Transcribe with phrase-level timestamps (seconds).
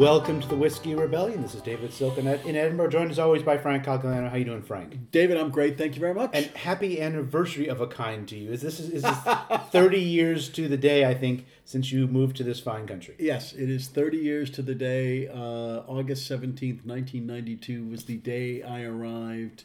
[0.00, 1.42] Welcome to the Whiskey Rebellion.
[1.42, 4.30] This is David Silkenat in Edinburgh, joined as always by Frank Cogliano.
[4.30, 5.10] How you doing, Frank?
[5.10, 5.76] David, I'm great.
[5.76, 6.30] Thank you very much.
[6.32, 8.50] And happy anniversary of a kind to you.
[8.50, 9.18] Is this is, this
[9.70, 13.14] 30 years to the day, I think, since you moved to this fine country?
[13.18, 15.28] yes, it is 30 years to the day.
[15.28, 19.64] Uh, August 17th, 1992 was the day I arrived.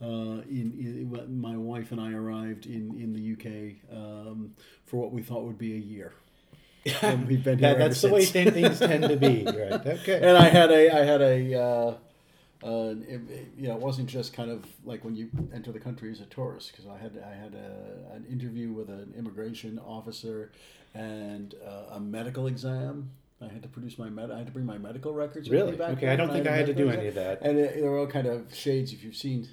[0.00, 4.54] Uh, in, in my wife and I arrived in in the UK um,
[4.84, 6.12] for what we thought would be a year.
[7.02, 9.86] And we've been here That, that's the way things tend to be, right?
[9.86, 10.20] Okay.
[10.22, 11.94] and I had a I had a uh,
[12.64, 15.80] uh, it, it- you know it wasn't just kind of like when you enter the
[15.80, 19.78] country as a tourist because I had I had a, an interview with an immigration
[19.78, 20.50] officer
[20.94, 23.10] and uh, a medical exam.
[23.40, 24.30] I had to produce my med.
[24.30, 25.50] I had to bring my medical records.
[25.50, 25.74] Really?
[25.74, 26.08] back Okay.
[26.08, 27.00] I don't think I had to do exam.
[27.00, 27.42] any of that.
[27.42, 28.92] And it, they were all kind of shades.
[28.92, 29.48] If you've seen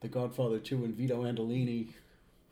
[0.00, 1.88] The Godfather two and Vito Andolini,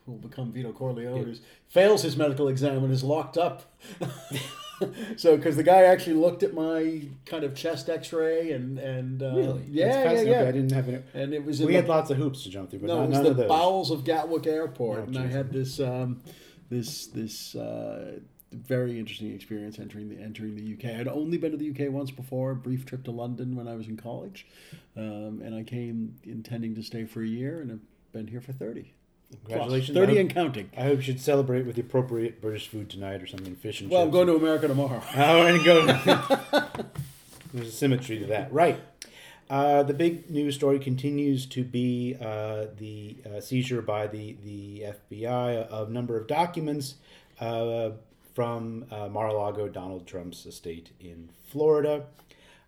[0.06, 3.76] who will become Vito Corleone, who's fails his medical exam and is locked up.
[5.16, 9.32] so, because the guy actually looked at my kind of chest X-ray and and uh,
[9.34, 9.64] really?
[9.68, 10.40] yeah, yeah, yeah.
[10.42, 12.50] I didn't have it, And it was in We the, had lots of hoops to
[12.50, 13.48] jump through, but no, not, it was none the of those.
[13.48, 16.22] bowels of Gatwick Airport, Oh, and I had this um,
[16.68, 18.18] this this uh,
[18.52, 21.00] very interesting experience entering the entering the UK.
[21.00, 23.74] I'd only been to the UK once before, a brief trip to London when I
[23.74, 24.46] was in college,
[24.96, 28.52] um, and I came intending to stay for a year, and I've been here for
[28.52, 28.92] thirty.
[29.28, 29.96] Plus, Congratulations.
[29.96, 30.70] Thirty hope- and counting.
[30.76, 33.90] I hope you should celebrate with the appropriate British food tonight or something, fish and
[33.90, 34.12] Well, I'm chips.
[34.14, 35.02] going to America tomorrow.
[35.16, 35.86] Oh, and go.
[37.54, 38.80] There's a symmetry to that, right?
[39.48, 44.84] Uh, the big news story continues to be uh, the uh, seizure by the the
[45.10, 46.96] FBI of a number of documents
[47.40, 47.90] uh,
[48.34, 52.06] from uh, Mar-a-Lago, Donald Trump's estate in Florida,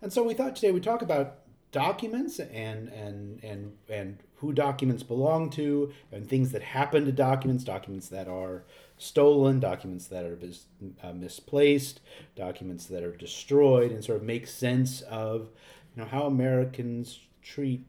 [0.01, 1.35] and so we thought today we'd talk about
[1.71, 7.63] documents and and and and who documents belong to and things that happen to documents
[7.63, 8.63] documents that are
[8.97, 10.65] stolen documents that are mis-
[11.03, 11.99] uh, misplaced
[12.35, 15.49] documents that are destroyed and sort of make sense of
[15.95, 17.85] you know how americans treat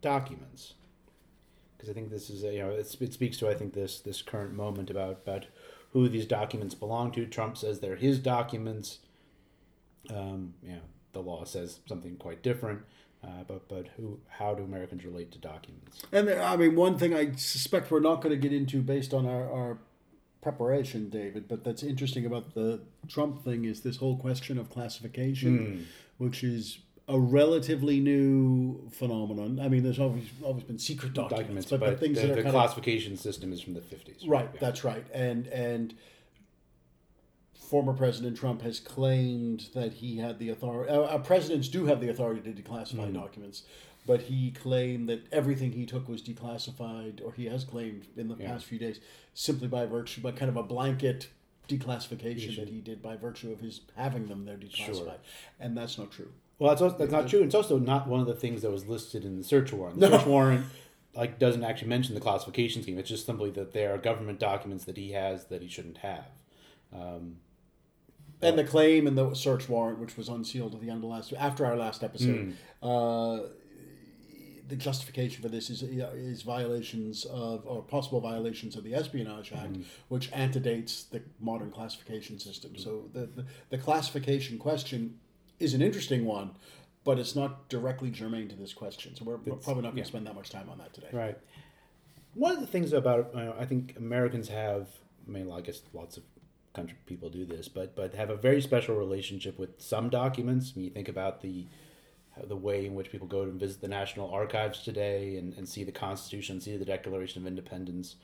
[0.00, 0.74] documents.
[1.76, 4.00] Because i think this is a, you know it's, it speaks to i think this
[4.00, 5.46] this current moment about about
[5.94, 7.24] who these documents belong to.
[7.24, 8.98] Trump says they're his documents.
[10.10, 10.80] Um, you know,
[11.12, 12.82] the law says something quite different.
[13.24, 16.02] Uh, but but who how do Americans relate to documents?
[16.12, 19.14] And there, I mean, one thing I suspect we're not going to get into based
[19.14, 19.78] on our, our
[20.42, 25.86] preparation, David, but that's interesting about the Trump thing is this whole question of classification,
[26.18, 29.60] which is a relatively new phenomenon.
[29.60, 32.38] I mean, there's always always been secret documents, Documents, but, but, the things the, that
[32.38, 34.22] are the classification system is from the fifties.
[34.22, 34.60] of right.
[34.60, 35.94] That's right, and and
[37.74, 40.92] former President Trump has claimed that he had the authority.
[40.92, 43.64] Uh, uh, presidents do have the authority to declassify documents,
[44.06, 48.36] but he claimed that everything he took was declassified, or he has claimed in the
[48.36, 48.52] Yeah.
[48.52, 49.00] past few days,
[49.32, 51.30] simply by virtue, by kind of a blanket
[51.68, 55.14] declassification that he did by virtue of his having them there declassified, Sure.
[55.58, 56.30] and that's not true.
[56.60, 57.42] Well, that's also, that's not true.
[57.42, 59.98] It's also not one of the things that was listed in the search warrant.
[59.98, 60.18] The No.
[60.18, 60.66] search warrant
[61.16, 62.98] like doesn't actually mention the classification scheme.
[63.00, 66.26] It's just simply that there are government documents that he has that he shouldn't have.
[66.92, 67.38] Um,
[68.42, 71.32] And the claim and the search warrant, which was unsealed at the end of last
[71.38, 73.40] after our last episode, uh,
[74.68, 79.76] the justification for this is is violations of or possible violations of the Espionage Act,
[80.08, 82.76] which antedates the modern classification system.
[82.76, 85.18] So the, the the classification question
[85.58, 86.50] is an interesting one,
[87.04, 89.14] but it's not directly germane to this question.
[89.14, 90.04] So we're, we're probably not going to yeah.
[90.06, 91.08] spend that much time on that today.
[91.12, 91.38] Right.
[92.34, 94.88] One of the things about uh, I think Americans have,
[95.26, 96.24] I mean, I guess lots of
[96.74, 100.74] country people do this, but but have a very special relationship with some documents.
[100.74, 101.66] When you think about the
[102.46, 105.84] the way in which people go to visit the National Archives today and, and see
[105.84, 108.16] the Constitution, see the Declaration of Independence,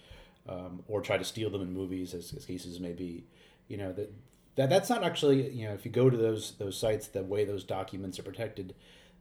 [0.49, 3.25] um, or try to steal them in movies, as, as cases may be,
[3.69, 4.13] you know that.
[4.57, 7.45] That, that's not actually you know if you go to those those sites the way
[7.45, 8.75] those documents are protected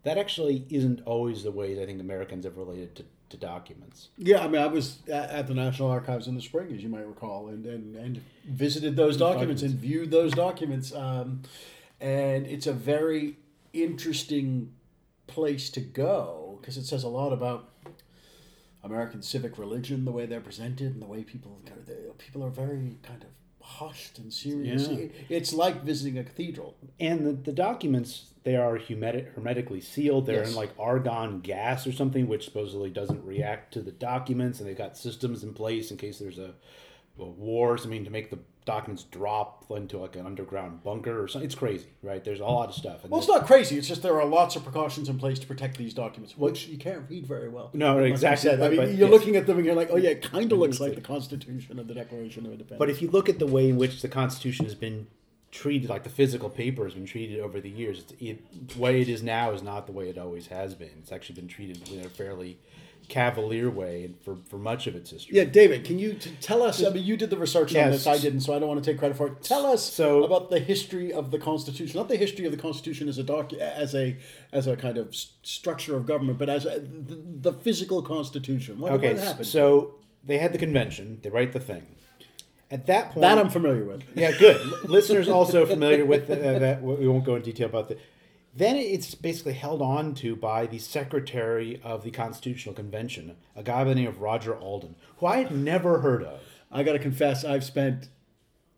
[0.03, 4.09] that actually isn't always the ways I think Americans have related to, to documents.
[4.17, 6.89] Yeah, I mean, I was at, at the National Archives in the spring, as you
[6.89, 10.93] might recall, and and, and visited those documents, and viewed those documents.
[10.93, 11.43] Um,
[12.01, 13.37] and it's a very
[13.73, 14.73] interesting
[15.27, 17.69] place to go because it says a lot about
[18.83, 21.59] American civic religion, the way they're presented, and the way people
[22.17, 23.29] people are very kind of
[23.77, 24.87] hushed and serious.
[24.87, 24.97] Yeah.
[24.97, 26.75] It- It's like visiting a cathedral.
[26.99, 30.25] And the, the documents, they are hermetic, hermetically sealed.
[30.25, 30.49] They're Yes.
[30.49, 34.59] in like argon gas or something, which supposedly doesn't react to the documents.
[34.59, 36.53] And they've got systems in place in case there's a,
[37.19, 37.85] a wars.
[37.85, 38.39] I mean, to make the
[38.69, 41.45] documents drop into like an underground bunker or something.
[41.45, 42.23] It's crazy, right?
[42.23, 43.01] There's a lot of stuff.
[43.03, 43.77] And Well, it's not crazy.
[43.77, 46.77] It's just there are lots of precautions in place to protect these documents, which you
[46.77, 47.71] can't read very well.
[47.73, 48.49] No, Like exactly.
[48.49, 49.11] said, I mean, But- you're yes.
[49.11, 51.79] looking at them and you're like, oh yeah, it kind of looks like the Constitution
[51.79, 52.79] of the Declaration of Independence.
[52.79, 55.07] But if you look at the way in which the Constitution has been
[55.51, 57.99] treated like the physical paper has been treated over the years.
[57.99, 60.91] It's, it, the way it is now is not the way it always has been.
[60.99, 62.59] It's actually been treated in a fairly
[63.09, 65.35] cavalier way for, for much of its history.
[65.35, 66.81] Yeah, David, can you t- tell us?
[66.83, 68.07] I mean, you did the research on this.
[68.07, 69.43] I didn't, so I don't want to take credit for it.
[69.43, 73.09] Tell us So- about the history of the Constitution, not the history of the Constitution
[73.09, 74.15] as a doc, as a
[74.53, 77.19] as a kind of s- structure of government, but as a, the,
[77.51, 78.79] the physical Constitution.
[78.79, 79.47] What, Okay, what happened?
[79.47, 81.19] so they had the convention.
[81.21, 81.83] They write the thing.
[82.71, 84.03] At that point, that I'm familiar with.
[84.15, 84.61] Yeah, good.
[84.87, 86.83] Listeners also familiar with uh, that.
[86.83, 87.99] We won't go in detail about that.
[88.55, 93.83] Then it's basically held on to by the secretary of the Constitutional Convention, a guy
[93.83, 96.41] by the name of Roger Alden, who I had never heard of.
[96.71, 98.09] I got to confess, I've spent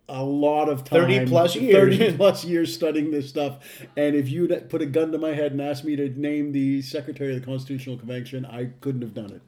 [0.10, 1.98] a lot of time 30 plus years.
[1.98, 3.64] 30 plus years studying this stuff
[3.96, 6.82] and if you put a gun to my head and asked me to name the
[6.82, 9.42] secretary of the constitutional convention i couldn't have done it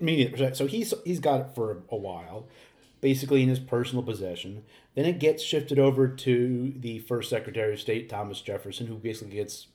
[0.00, 2.46] Immediately, so he's he's got it for a while,
[3.02, 4.64] basically in his personal possession.
[4.94, 9.34] Then it gets shifted over to the first Secretary of State, Thomas Jefferson, who basically
[9.34, 9.66] gets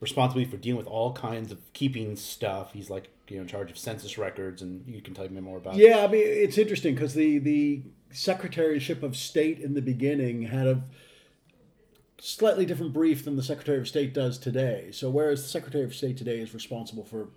[0.00, 2.72] responsibility for dealing with all kinds of keeping stuff.
[2.72, 5.58] He's like you know in charge of census records, and you can tell me more
[5.58, 5.76] about.
[5.76, 7.82] yeah i mean it's interesting because the the
[8.12, 10.82] secretaryship of state in the beginning had a
[12.18, 15.94] slightly different brief than the secretary of state does today so whereas the secretary of
[15.94, 17.28] state today is responsible for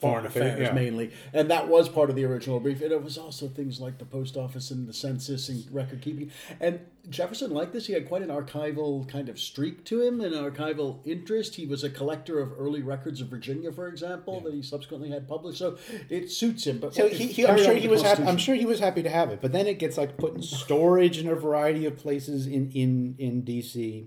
[0.00, 0.74] foreign affairs, affairs yeah.
[0.74, 2.80] mainly, and that was part of the original brief.
[2.80, 6.30] And it was also things like the post office and the census and record keeping.
[6.60, 7.86] And Jefferson liked this.
[7.86, 11.54] He had quite an archival kind of streak to him, an archival interest.
[11.54, 15.26] He was a collector of early records of Virginia, for example, that he subsequently had
[15.26, 15.58] published.
[15.58, 16.78] So it suits him.
[16.78, 18.24] But So he, he, I'm sure he was happy.
[18.24, 20.42] I'm sure he was happy to have it, but then it gets like put in
[20.42, 24.06] storage in a variety of places in in in D.C.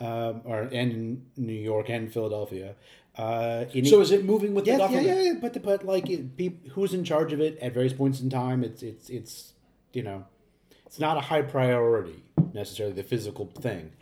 [0.00, 2.74] Um, or and in New York and Philadelphia.
[3.16, 5.06] Uh, So is it moving with yeah, the yeah, government?
[5.06, 8.20] yeah, yeah, but but like it, peop who's in charge of it at various points
[8.20, 8.64] in time?
[8.64, 9.52] It's it's it's
[9.92, 10.24] you know,
[10.86, 12.22] it's not a high priority
[12.54, 13.92] necessarily the physical thing.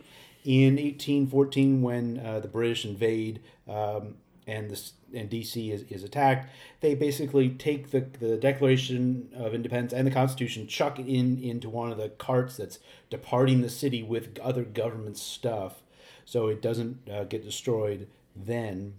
[0.43, 4.15] In 1814, when uh, the British invade um,
[4.47, 6.49] and this and DC is, is attacked,
[6.79, 11.69] they basically take the the Declaration of Independence and the Constitution, chuck it in into
[11.69, 12.79] one of the carts that's
[13.09, 15.83] departing the city with other government stuff,
[16.25, 18.07] so it doesn't uh, get destroyed.
[18.35, 18.93] Then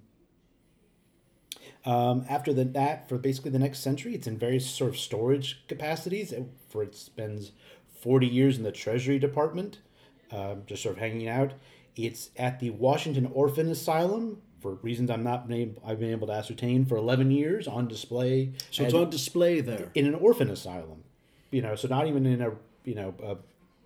[1.85, 5.65] um, after the, that, for basically the next century, it's in various sort of storage
[5.69, 6.33] capacities.
[6.33, 7.53] It- For it spends
[8.01, 9.81] forty years in the Treasury Department,
[10.31, 11.53] um, just sort of hanging out.
[11.97, 16.29] It's at the Washington Orphan Asylum for reasons I'm not been able, I've been able
[16.29, 18.53] to ascertain for eleven years on display.
[18.71, 19.91] So it's on display there.
[19.95, 21.03] in an orphan asylum,
[21.51, 22.53] you know, so not even in a
[22.85, 23.37] you know a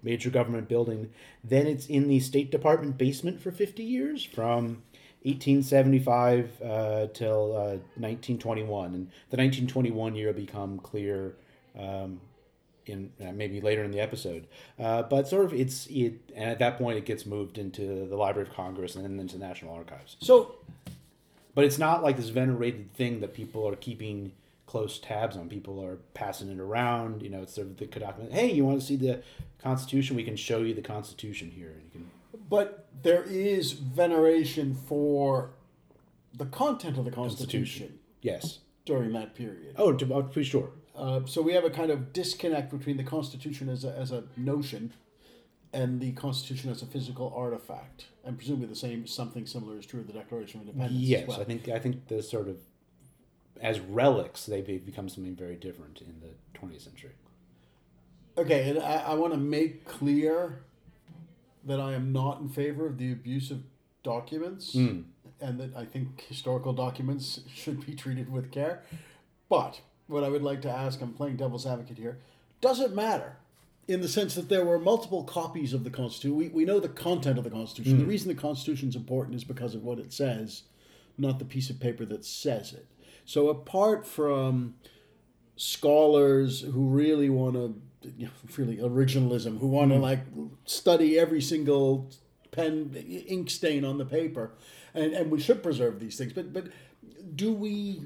[0.02, 1.10] major government building.
[1.42, 4.82] Then it's in the State Department basement for fifty years, from
[5.26, 11.34] 1875 uh, till uh, 1921, and the 1921 year will become clear.
[11.78, 12.20] Um,
[12.86, 14.46] in uh, maybe later in the episode,
[14.78, 18.14] uh, but sort of it's it, and at that point it gets moved into the
[18.14, 20.16] Library of Congress and then into the National Archives.
[20.20, 20.54] So
[21.56, 24.32] But it's not like this venerated thing that people are keeping
[24.66, 25.48] close tabs on.
[25.48, 27.22] People are passing it around.
[27.22, 28.32] You know, it's sort of the document.
[28.34, 29.22] Hey, you want to see the
[29.62, 30.16] Constitution?
[30.16, 31.70] We can show you the Constitution here.
[31.70, 32.10] And you can.
[32.48, 35.50] But there is veneration for
[36.34, 38.58] the content of the Constitution, Yes.
[38.84, 39.74] during that period.
[39.78, 40.70] Oh, to, oh, for sure.
[40.94, 44.24] Uh, so we have a kind of disconnect between the Constitution as a, as a
[44.36, 44.92] notion
[45.72, 48.06] and the Constitution as a physical artifact.
[48.24, 51.00] And presumably the same something similar is true of the Declaration of Independence.
[51.00, 51.40] Yes, as well.
[51.40, 52.56] I think I think the sort of
[53.60, 57.12] as relics they be- become something very different in the 20th century.
[58.38, 60.62] Okay, and I, I want to make clear
[61.66, 63.62] that I am not in favor of the abuse of
[64.02, 65.00] documents, Hmm.
[65.40, 68.82] and that I think historical documents should be treated with care.
[69.48, 72.18] But what I would like to ask, I'm playing devil's advocate here,
[72.60, 73.36] does it matter?
[73.88, 76.36] In the sense that there were multiple copies of the Constitution.
[76.36, 77.98] We, we know the content of the Constitution.
[77.98, 80.62] The reason the Constitution is important is because of what it says,
[81.16, 82.86] not the piece of paper that says it.
[83.24, 84.74] So apart from
[85.56, 87.74] scholars who really want to
[88.16, 90.02] you know, really originalism who want to hmm.
[90.02, 90.20] like
[90.64, 92.10] study every single
[92.50, 92.94] pen
[93.26, 94.52] ink stain on the paper.
[94.94, 96.68] And and we should preserve these things but but
[97.34, 98.02] do we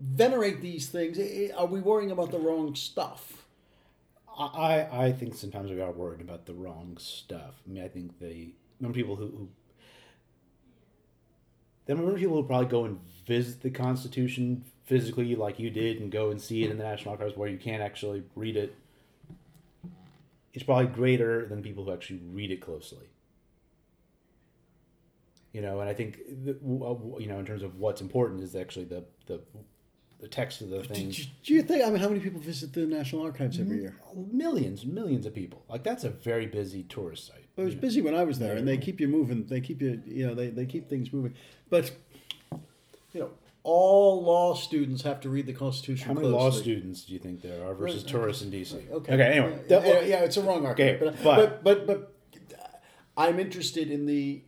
[0.00, 1.18] venerate these things?
[1.56, 3.44] Are we worrying about the wrong stuff?
[4.38, 7.60] I, I think sometimes we are worried about the wrong stuff.
[7.66, 9.48] I mean, I think they remember people who, who
[11.84, 16.10] then remember people who probably go and visit the Constitution physically, like you did, and
[16.10, 18.74] go and see it in the National Archives where you can't actually read it.
[20.52, 23.06] It's probably greater than people who actually read it closely.
[25.52, 26.18] You know, and I think
[26.48, 29.40] uh, w- you know in terms of what's important is actually the the
[30.20, 31.10] the text of the thing.
[31.10, 31.84] Do, do you think?
[31.84, 33.94] I mean, how many people visit the National Archives every year?
[34.32, 35.62] Millions, millions of people.
[35.68, 37.46] Like that's a very busy tourist site.
[37.56, 39.46] It was busy when I was there, and they keep you moving.
[39.46, 41.34] They keep you, you know, they, they keep things moving.
[41.68, 41.92] But
[43.12, 43.30] you know,
[43.62, 46.06] all law students have to read the Constitution.
[46.08, 46.44] How many closely.
[46.44, 48.90] law students do you think there are versus Right, tourists in DC?
[48.90, 49.12] Okay.
[49.14, 49.22] Okay.
[49.22, 51.02] Anyway, Yeah, yeah, it's a wrong argument.
[51.02, 52.82] Okay, but, but- but but but
[53.16, 54.42] I'm interested in the.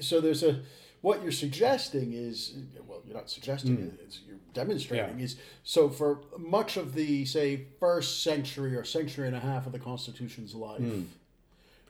[0.00, 0.60] So there's a
[1.00, 2.54] what you're suggesting is
[2.86, 4.00] well, you're not suggesting it.
[4.04, 5.18] It's, you're demonstrating.
[5.18, 5.24] Yeah.
[5.24, 9.72] is so for much of the say first century or century and a half of
[9.72, 10.80] the Constitution's life.
[10.80, 11.02] Hmm.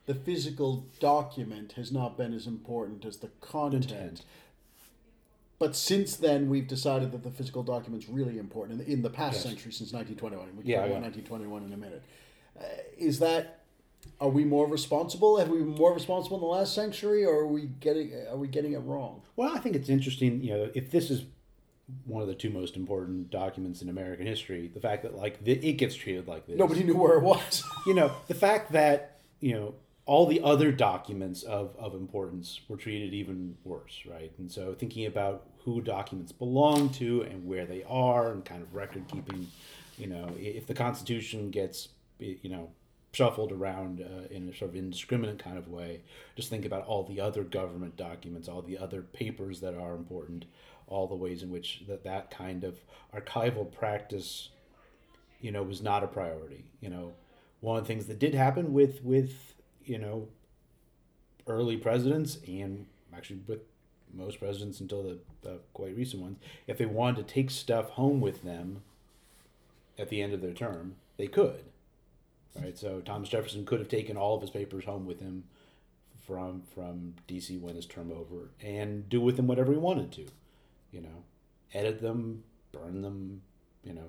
[0.06, 3.88] The physical document has not been as important as the content.
[3.88, 4.22] Content.
[5.58, 9.10] But since then, we've decided that the physical document's really important in the, in the
[9.10, 9.42] past Yes.
[9.44, 10.56] century since 1921.
[10.56, 11.00] We can Yeah, talk about yeah.
[11.00, 12.02] 1921 in a minute.
[12.58, 12.64] Uh,
[12.96, 13.54] is that
[14.20, 15.38] are we more responsible?
[15.38, 18.46] Have we been more responsible in the last century, or are we getting are we
[18.48, 19.22] getting it wrong?
[19.36, 20.40] Well, I think it's interesting.
[20.42, 21.24] You know, if this is
[22.04, 25.52] one of the two most important documents in American history, the fact that like the,
[25.52, 26.56] it gets treated like this.
[26.56, 27.62] Nobody knew where it was.
[27.86, 29.74] you know, the fact that you know
[30.08, 34.32] all the other documents of, of importance were treated even worse, right?
[34.38, 38.74] And so thinking about who documents belong to and where they are and kind of
[38.74, 39.46] record keeping,
[39.98, 41.88] you know, if the Constitution gets,
[42.18, 42.70] you know,
[43.12, 46.00] shuffled around uh, in a sort of indiscriminate kind of way,
[46.36, 50.46] just think about all the other government documents, all the other papers that are important,
[50.86, 52.78] all the ways in which that, that kind of
[53.14, 54.48] archival practice
[55.42, 56.64] you know, was not a priority.
[56.80, 57.12] You know,
[57.60, 59.54] one of the things that did happen with with
[59.88, 60.28] you know
[61.46, 63.60] early presidents and actually with
[64.12, 68.20] most presidents until the, the quite recent ones, if they wanted to take stuff home
[68.20, 68.82] with them
[69.98, 71.64] at the end of their term, they could.
[72.58, 72.76] Right.
[72.76, 75.44] So Thomas Jefferson could have taken all of his papers home with him
[76.26, 80.26] from from DC when his term over and do with them whatever he wanted to.
[80.90, 81.24] You know,
[81.72, 82.42] edit them,
[82.72, 83.42] burn them,
[83.84, 84.08] you know,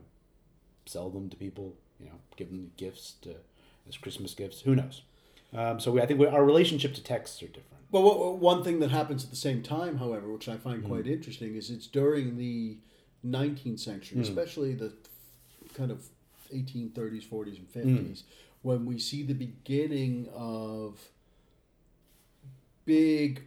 [0.86, 3.36] sell them to people, you know, give them gifts to
[3.88, 4.62] as Christmas gifts.
[4.62, 5.04] Who knows?
[5.54, 7.66] Um, so we, I think we, our relationship to texts are different.
[7.92, 11.12] What, one thing that happens at the same time, however, which I find quite mm.
[11.12, 12.78] interesting, is it's during the
[13.26, 14.22] 19th century, mm.
[14.22, 14.94] especially the
[15.74, 16.06] kind of
[16.54, 18.12] 1830s, 40s, and mm.
[18.12, 18.24] 50s,
[18.62, 21.00] when we see the beginning of
[22.86, 23.44] big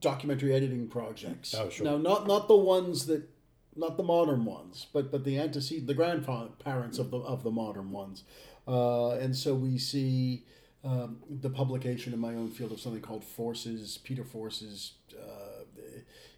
[0.00, 1.54] documentary editing projects.
[1.54, 1.86] Oh, sure.
[1.86, 3.28] Now, not not the ones that,
[3.76, 7.90] not the modern ones, but but the antecedent, the grandparents of the of the modern
[7.90, 8.24] ones,
[8.66, 10.44] uh, and so we see
[10.84, 13.98] um, the publication in my own field of something called Force's.
[13.98, 14.94] Peter Force's.
[15.12, 15.52] Uh,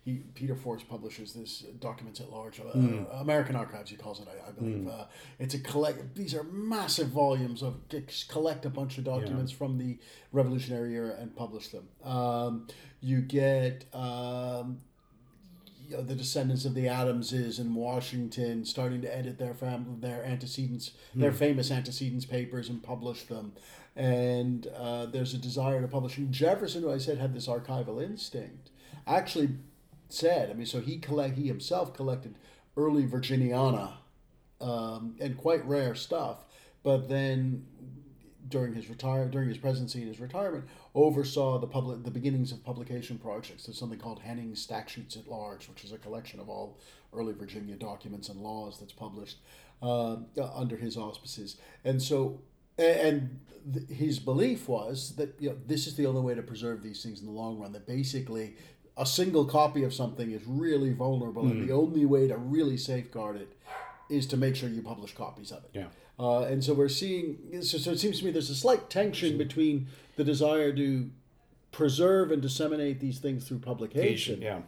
[0.04, 2.60] he, Peter Force publishes this documents at large.
[2.60, 2.78] Uh,
[3.14, 4.86] American Archives, he calls it, I, I believe.
[4.86, 5.06] Uh,
[5.38, 6.14] it's a collect.
[6.14, 7.76] These are massive volumes of
[8.28, 9.98] collect a bunch of documents from the
[10.30, 11.88] Revolutionary era and publish them.
[12.04, 12.66] Um,
[13.00, 14.80] you get um,
[15.88, 20.24] you know, the descendants of the Adamses in Washington starting to edit their family, their
[20.24, 23.52] antecedents, their famous antecedents papers and publish them.
[23.96, 26.16] And uh, there's a desire to publish.
[26.16, 28.70] And Jefferson, who I said had this archival instinct,
[29.06, 29.50] actually
[30.08, 32.34] said, I mean, so he collect he himself collected
[32.76, 33.92] early Virginiana
[34.60, 36.44] um, and quite rare stuff,
[36.82, 37.66] but then
[38.48, 42.64] during his retire during his presidency and his retirement oversaw the public the beginnings of
[42.64, 43.66] publication projects.
[43.66, 46.78] There's something called Hening's Statutes at Large, which is a collection of all
[47.12, 49.38] early Virginia documents and laws that's published
[49.82, 50.16] uh,
[50.54, 51.56] under his auspices.
[51.84, 52.40] And so,
[52.78, 53.40] and
[53.72, 57.02] th- his belief was that you know this is the only way to preserve these
[57.02, 57.72] things in the long run.
[57.72, 58.56] That basically
[58.96, 63.36] a single copy of something is really vulnerable, and the only way to really safeguard
[63.36, 63.52] it
[64.08, 65.70] is to make sure you publish copies of it.
[65.72, 65.86] Yeah.
[66.18, 69.36] Uh, and so we're seeing, so, so it seems to me there's a slight tension
[69.36, 71.10] between the desire to
[71.72, 74.40] preserve and disseminate these things through publication.
[74.40, 74.60] Yeah.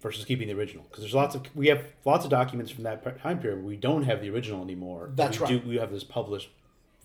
[0.00, 3.22] Versus keeping the original, because there's lots of we have lots of documents from that
[3.22, 3.64] time period.
[3.64, 5.10] We don't have the original anymore.
[5.14, 5.62] That's we right.
[5.62, 6.50] Do, we have this published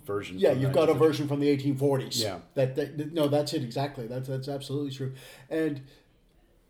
[0.06, 0.38] version.
[0.38, 2.22] Yeah, you've got a version from the 1840s.
[2.22, 2.40] Yeah.
[2.56, 4.06] That, that no, that's it exactly.
[4.06, 5.14] That's that's absolutely true.
[5.50, 5.82] And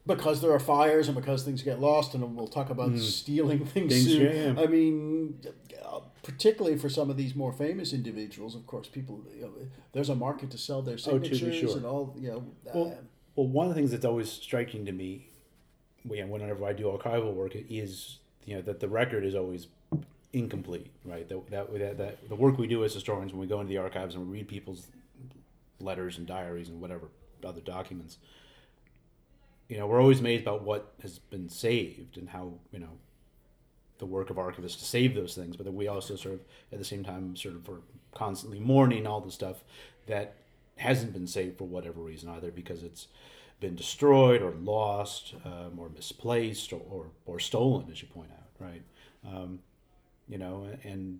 [0.10, 3.94] because there are fires and because things get lost, and we'll talk about stealing things,
[3.94, 4.56] Things, soon.
[4.56, 4.62] yeah.
[4.62, 5.40] I mean,
[6.24, 9.24] particularly for some of these more famous individuals, of course, people.
[9.36, 9.52] You know,
[9.94, 11.78] there's a market to sell their Oh, to be signatures sure.
[11.78, 12.14] and all.
[12.20, 12.96] You know, Well, uh,
[13.36, 15.30] well, one of the things that's always striking to me,
[16.04, 19.68] whenever I do archival work, is you know that the record is always
[20.34, 21.28] incomplete, right?
[21.30, 23.78] That that, that, that the work we do as historians when we go into the
[23.78, 24.88] archives and we read people's
[25.80, 27.08] letters and diaries and whatever
[27.46, 28.18] other documents,
[29.70, 32.98] you know, we're always amazed about what has been saved and how you know
[34.00, 36.80] the work of archivists to save those things, but then we also sort of at
[36.80, 37.82] the same time sort of are
[38.14, 39.64] constantly mourning all the stuff
[40.08, 40.36] that
[40.78, 43.08] hasn't been saved for whatever reason, either because it's
[43.60, 48.66] been destroyed or lost um, or misplaced or, or, or, stolen, as you point out,
[48.66, 48.82] right?
[49.28, 49.60] Um,
[50.30, 51.20] you know, and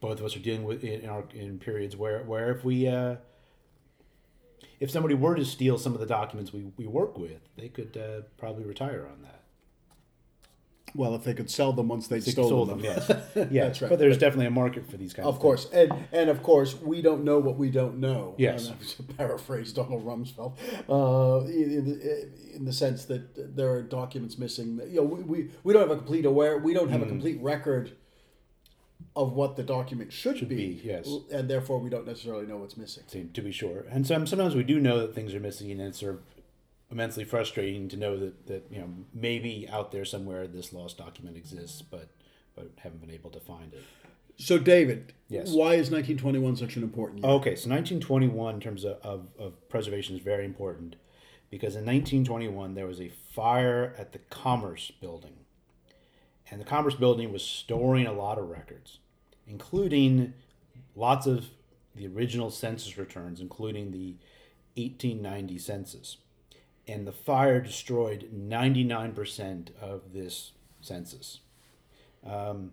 [0.00, 3.16] both of us are dealing with in our in periods where where if we uh,
[4.80, 7.96] if somebody were to steal some of the documents we, we work with, they could
[7.96, 9.44] uh, probably retire on that.
[10.96, 12.94] Well, if they could sell them once they stole them, them.
[12.96, 13.10] yes,
[13.50, 13.88] yeah, that's right.
[13.88, 15.26] But there's definitely a market for these kinds.
[15.26, 18.36] Of, of course, and and of course, we don't know what we don't know.
[18.38, 20.54] Yes, to paraphrase Donald Rumsfeld,
[20.88, 22.00] uh, in,
[22.54, 24.80] in, the sense that there are documents missing.
[24.88, 26.58] You know, we, we, we don't have a complete aware.
[26.58, 27.06] We don't have mm.
[27.06, 27.96] a complete record
[29.16, 32.56] of what the document should, should be, be, yes, and therefore we don't necessarily know
[32.56, 33.30] what's missing.
[33.32, 36.00] To be sure, and some sometimes we do know that things are missing, and it's
[36.00, 36.20] sort of
[36.90, 41.36] immensely frustrating to know that, that you know maybe out there somewhere this lost document
[41.36, 42.08] exists, but
[42.54, 43.82] but haven't been able to find it.
[44.36, 45.50] So, David, yes.
[45.50, 47.30] why is 1921 such an important year?
[47.32, 50.96] Okay, so 1921 in terms of, of, of preservation is very important
[51.50, 55.34] because in 1921 there was a fire at the Commerce Building.
[56.50, 58.98] And the Commerce Building was storing a lot of records,
[59.46, 60.34] including
[60.96, 61.46] lots of
[61.94, 64.16] the original census returns, including the
[64.76, 66.16] 1890 census
[66.86, 71.40] and the fire destroyed 99% of this census.
[72.26, 72.72] Um,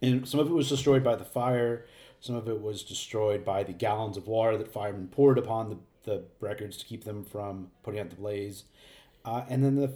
[0.00, 1.86] and some of it was destroyed by the fire,
[2.20, 5.78] some of it was destroyed by the gallons of water that firemen poured upon the,
[6.04, 8.64] the records to keep them from putting out the blaze.
[9.24, 9.92] Uh, and then the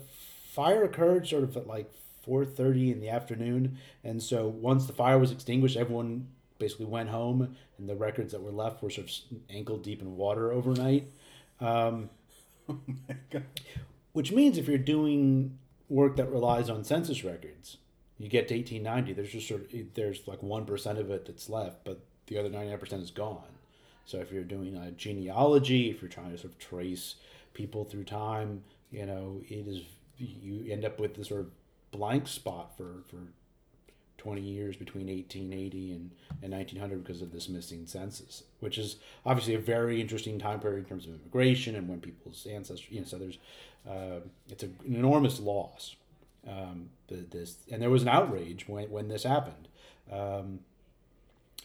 [0.52, 1.92] fire occurred sort of at like
[2.26, 3.78] 4.30 in the afternoon.
[4.04, 6.28] And so once the fire was extinguished, everyone
[6.58, 10.16] basically went home, and the records that were left were sort of ankle deep in
[10.16, 11.06] water overnight.
[11.60, 12.10] Um,
[12.68, 12.80] Oh
[14.12, 17.76] Which means if you're doing work that relies on census records,
[18.18, 19.12] you get to 1890.
[19.12, 22.48] There's just sort of there's like one percent of it that's left, but the other
[22.48, 23.42] 99 percent is gone.
[24.06, 27.16] So if you're doing a genealogy, if you're trying to sort of trace
[27.52, 29.82] people through time, you know, it is
[30.18, 31.50] you end up with this sort of
[31.96, 33.18] blank spot for for
[34.26, 36.10] 20 years between 1880 and,
[36.42, 40.80] and 1900 because of this missing census, which is obviously a very interesting time period
[40.80, 43.38] in terms of immigration and when people's ancestry, you know, so there's,
[43.88, 44.18] uh,
[44.50, 45.94] it's a, an enormous loss.
[46.48, 49.68] Um, this, and there was an outrage when, when this happened.
[50.10, 50.58] Um,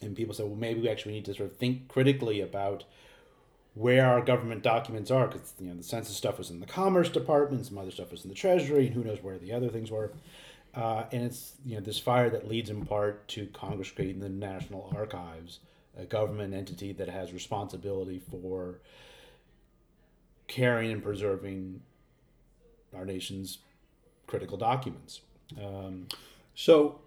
[0.00, 2.84] and people said, well, maybe we actually need to sort of think critically about
[3.74, 7.08] where our government documents are, because you know the census stuff was in the Commerce
[7.08, 9.90] Department, some other stuff was in the Treasury, and who knows where the other things
[9.90, 10.12] were.
[10.74, 14.28] Uh, and it's you know this fire that leads in part to Congress creating the
[14.28, 15.60] National Archives,
[15.98, 18.78] a government entity that has responsibility for
[20.48, 21.80] caring and preserving
[22.94, 23.58] our nation's
[24.26, 25.20] critical documents.
[25.62, 26.08] Um,
[26.54, 27.00] so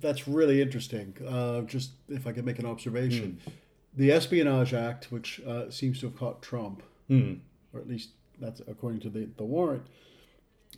[0.00, 1.14] that's really interesting.
[1.26, 3.52] Uh, just if I could make an observation, mm.
[3.94, 7.40] The Espionage Act, which uh, seems to have caught Trump, mm.
[7.72, 9.86] or at least that's according to the, the warrant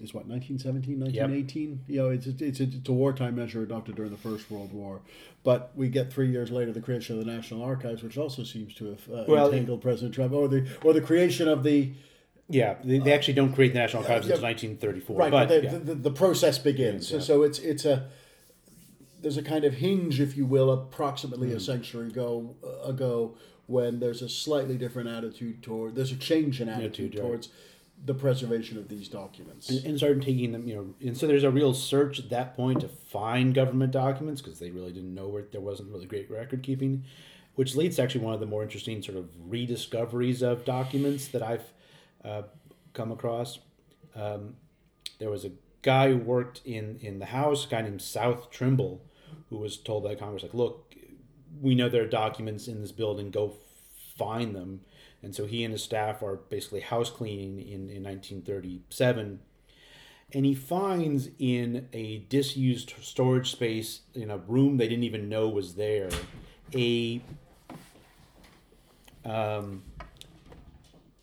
[0.01, 1.79] is what 1917 1918 yep.
[1.89, 5.01] you know it's, it's, it's a wartime measure adopted during the first world war
[5.43, 8.73] but we get three years later the creation of the national archives which also seems
[8.73, 11.93] to have uh, well, entangled president trump or the or the creation of the
[12.53, 15.17] yeah, they, they actually don't create the National Archives uh, until 1934.
[15.17, 15.71] Right, but, the, yeah.
[15.71, 17.09] the, the, process begins.
[17.09, 17.21] Yeah.
[17.21, 18.09] So, so it's it's a
[19.23, 21.57] there's a kind of hinge, if you will, approximately mm.
[21.57, 26.61] a century ago uh, ago when there's a slightly different attitude toward there's a change
[26.61, 27.49] in attitude, attitude towards.
[27.49, 27.57] Right
[28.05, 31.45] the preservation of these documents and, and started taking them you know and so there's
[31.45, 35.29] a real search at that point to find government documents because they really didn't know
[35.29, 37.05] where there wasn't really great record keeping
[37.57, 41.43] which leads to actually one of the more interesting sort of rediscoveries of documents that
[41.43, 41.73] i've
[42.25, 42.43] uh,
[42.95, 43.59] come across
[44.17, 44.57] um,
[45.19, 45.51] there was a
[45.83, 49.03] guy who worked in in the house a guy named south trimble
[49.51, 50.95] who was told by congress like look
[51.61, 53.55] we know there are documents in this building go
[54.17, 54.81] find them
[55.23, 59.41] and so he and his staff are basically house cleaning in, in 1937.
[60.33, 65.49] And he finds in a disused storage space in a room they didn't even know
[65.49, 66.09] was there
[66.75, 67.21] a
[69.25, 69.83] um,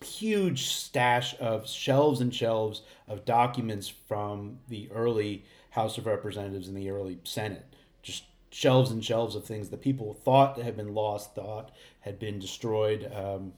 [0.04, 6.76] huge stash of shelves and shelves of documents from the early House of Representatives and
[6.76, 7.64] the early Senate.
[8.08, 12.38] Just shelves and shelves of things that people thought had been lost, thought had been
[12.38, 13.10] destroyed.
[13.14, 13.52] Um,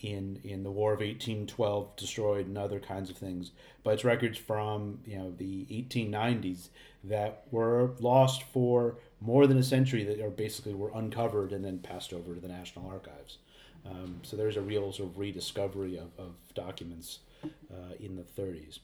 [0.00, 3.50] in in the War of 1812 destroyed and other kinds of things,
[3.82, 6.68] but it's records from you know the 1890s
[7.02, 11.80] that were lost for more than a century that are basically were uncovered and then
[11.80, 13.38] passed over to the National Archives.
[13.84, 18.78] Um, so there's a real sort of rediscovery of, of documents uh, in the 30s.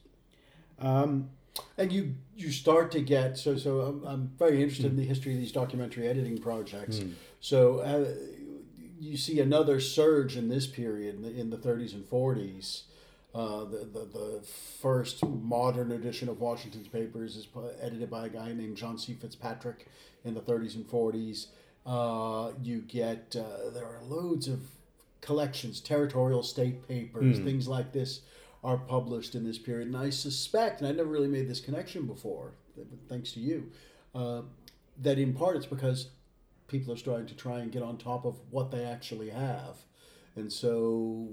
[0.79, 1.29] Um,
[1.77, 4.91] and you you start to get so so I'm, I'm very interested mm.
[4.91, 6.97] in the history of these documentary editing projects.
[6.97, 7.13] Mm.
[7.39, 8.13] So uh,
[8.99, 12.83] you see another surge in this period in the, in the 30s and 40s.
[13.33, 14.41] Uh, the, the, the
[14.81, 17.47] first modern edition of Washington's papers is
[17.81, 19.13] edited by a guy named John C.
[19.13, 19.87] Fitzpatrick
[20.23, 21.47] in the 30s and 40s.
[21.85, 24.61] Uh, you get, uh, there are loads of
[25.19, 27.43] collections, territorial state papers, mm.
[27.43, 28.21] things like this
[28.65, 29.87] are published in this period.
[29.87, 32.55] And I suspect, and I never really made this connection before,
[33.07, 33.71] thanks to you,
[34.13, 34.41] uh,
[35.01, 36.09] that in part it's because
[36.67, 39.77] people are starting to try and get on top of what they actually have.
[40.35, 41.29] And so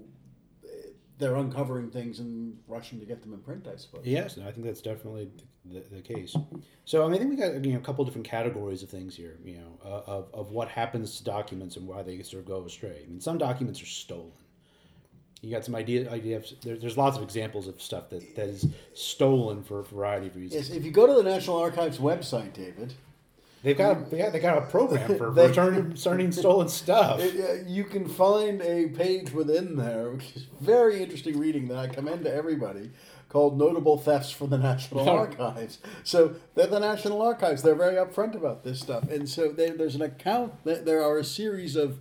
[1.19, 4.03] they're uncovering things and rushing to get them in print, I suppose.
[4.05, 5.31] Yes, I think that's definitely
[5.65, 6.37] the, the case.
[6.85, 9.17] So I, mean, I think we got you know a couple different categories of things
[9.17, 9.39] here.
[9.45, 12.65] You know, uh, of of what happens to documents and why they sort of go
[12.65, 13.03] astray.
[13.07, 14.33] I mean, some documents are stolen.
[15.43, 18.49] You got some idea idea of, there, there's lots of examples of stuff that, that
[18.49, 20.69] is stolen for a variety of reasons.
[20.69, 22.95] Yes, if you go to the National Archives website, David,
[23.63, 27.23] They've got yeah, they got a program for they, returning, returning stolen stuff.
[27.67, 32.25] You can find a page within there, which is very interesting reading that I commend
[32.25, 32.91] to everybody,
[33.29, 38.35] called "Notable Thefts from the National Archives." So they're the National Archives; they're very upfront
[38.35, 40.53] about this stuff, and so they, there's an account.
[40.65, 41.99] There are a series of.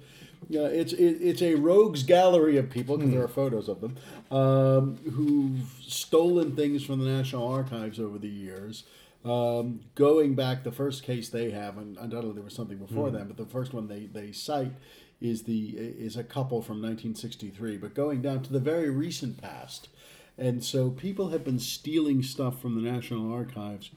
[0.53, 3.13] Uh, it's it, it's a rogues gallery of people because mm.
[3.13, 3.97] there are photos of them
[4.31, 8.83] um, who've stolen things from the National Archives over the years.
[9.23, 13.13] Um, going back, the first case they have, and undoubtedly there was something before mm.
[13.13, 14.73] them, but the first one they, they cite
[15.21, 17.77] is the is a couple from 1963.
[17.77, 19.89] But going down to the very recent past,
[20.37, 23.91] and so people have been stealing stuff from the National Archives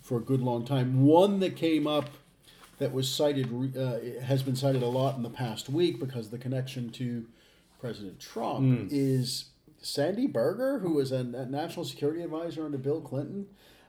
[0.00, 1.04] for a good long time.
[1.04, 2.08] One that came up
[2.78, 6.38] that was cited uh, has been cited a lot in the past week because the
[6.38, 7.26] connection to
[7.80, 8.88] President Trump mm.
[8.90, 9.46] is
[9.80, 13.46] Sandy Berger, who was a, national security advisor under Bill Clinton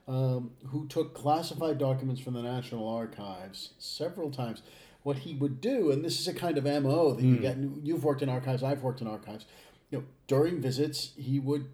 [0.10, 4.64] um, who took classified documents from the National Archives several times.
[5.04, 7.30] What he would do, and this is a kind of MO that mm.
[7.30, 7.42] you hmm.
[7.42, 9.46] get, you've worked in archives, I've worked in archives.
[9.92, 11.68] You know, during visits, he would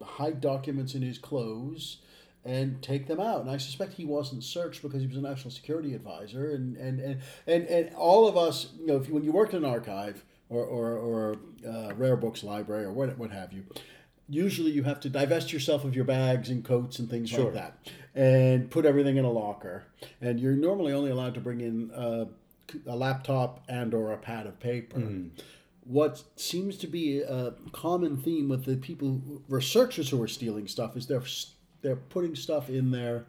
[0.00, 1.98] hide documents in his clothes
[2.44, 3.40] and take them out.
[3.40, 6.50] And I suspect he wasn't searched because he was a national security advisor.
[6.50, 9.52] And and and and, and all of us, you know, if you, when you work
[9.52, 13.64] in an archive or or, or uh, rare books library or what what have you,
[14.28, 17.44] usually you have to divest yourself of your bags and coats and things sure.
[17.44, 17.78] like that
[18.14, 19.84] and put everything in a locker
[20.20, 22.26] and you're normally only allowed to bring in a,
[22.86, 25.28] a laptop and or a pad of paper mm.
[25.84, 30.96] what seems to be a common theme with the people researchers who are stealing stuff
[30.96, 31.22] is they're
[31.84, 33.26] they're putting stuff in their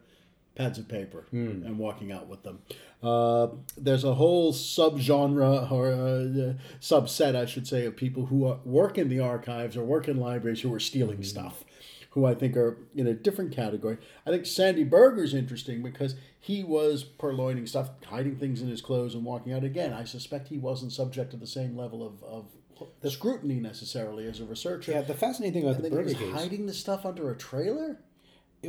[0.56, 1.65] pads of paper mm.
[1.65, 2.60] and walking out with them.
[3.04, 8.58] Uh, there's a whole subgenre or uh, subset, I should say, of people who are,
[8.63, 11.26] work in the archives or work in libraries who are stealing mm.
[11.26, 11.65] stuff,
[12.12, 13.98] who I think are in a different category.
[14.26, 19.13] I think Sandy Berger's interesting because he was purloining stuff, hiding things in his clothes,
[19.13, 19.91] and walking out again.
[19.91, 22.46] I suspect he wasn't subject to the same level of, of
[23.02, 24.94] the scrutiny necessarily as a researcher.
[24.94, 28.00] Yeah, the fascinating thing about and the Berger case, hiding the stuff under a trailer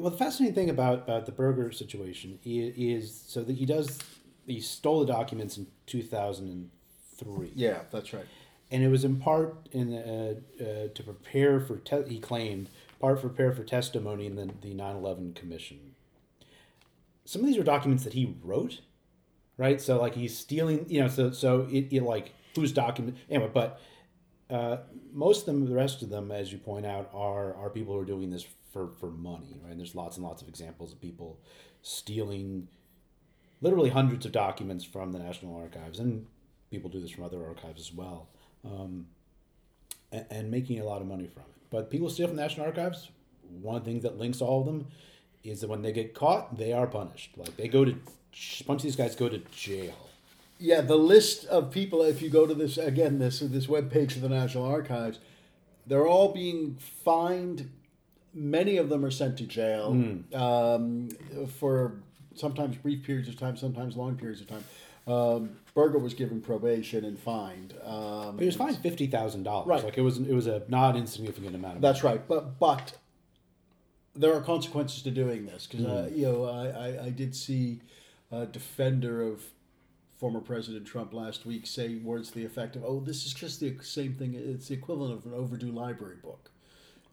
[0.00, 3.98] well, the fascinating thing about, about the Berger situation is, is so that he does
[4.46, 6.70] he stole the documents in two thousand and
[7.16, 7.52] three.
[7.54, 8.26] Yeah, that's right.
[8.70, 12.68] And it was in part in uh, uh, to prepare for te- he claimed
[13.00, 15.94] part for prepare for testimony in the the 9-11 commission.
[17.24, 18.80] Some of these were documents that he wrote,
[19.56, 19.80] right?
[19.80, 21.08] So like he's stealing, you know.
[21.08, 23.80] So so it, it like whose document anyway, but.
[24.48, 24.76] Uh,
[25.12, 28.00] most of them, the rest of them, as you point out, are are people who
[28.00, 29.70] are doing this for, for money, right?
[29.70, 31.40] And there's lots and lots of examples of people
[31.80, 32.68] stealing
[33.62, 36.26] literally hundreds of documents from the National Archives, and
[36.70, 38.28] people do this from other archives as well,
[38.66, 39.06] um,
[40.12, 41.62] and, and, making a lot of money from it.
[41.70, 43.08] But people steal from the National Archives.
[43.62, 44.88] One thing that links all of them
[45.42, 47.30] is that when they get caught, they are punished.
[47.38, 49.94] Like they go to a bunch of these guys go to jail.
[50.58, 52.02] Yeah, the list of people.
[52.02, 55.18] If you go to this again, this this web page of the National Archives,
[55.86, 57.70] they're all being fined
[58.36, 60.34] many of them are sent to jail mm.
[60.34, 61.08] um,
[61.48, 61.94] for
[62.34, 64.64] sometimes brief periods of time, sometimes long periods of time.
[65.06, 67.74] Um, Berger was given probation and fined.
[67.84, 69.68] Um, he was fined fifty thousand dollars.
[69.68, 69.84] Right.
[69.84, 71.76] Like it was it was a not insignificant amount.
[71.76, 72.18] Of That's money.
[72.18, 72.28] right.
[72.28, 72.98] But but
[74.14, 75.90] there are consequences to doing this because mm.
[75.90, 76.18] uh, hmm.
[76.18, 77.80] you know I, I, I did see
[78.32, 79.42] a defender of
[80.18, 83.60] former President Trump last week say words to the effect of, "Oh, this is just
[83.60, 84.34] the same thing.
[84.34, 86.50] It's the equivalent of an overdue library book,"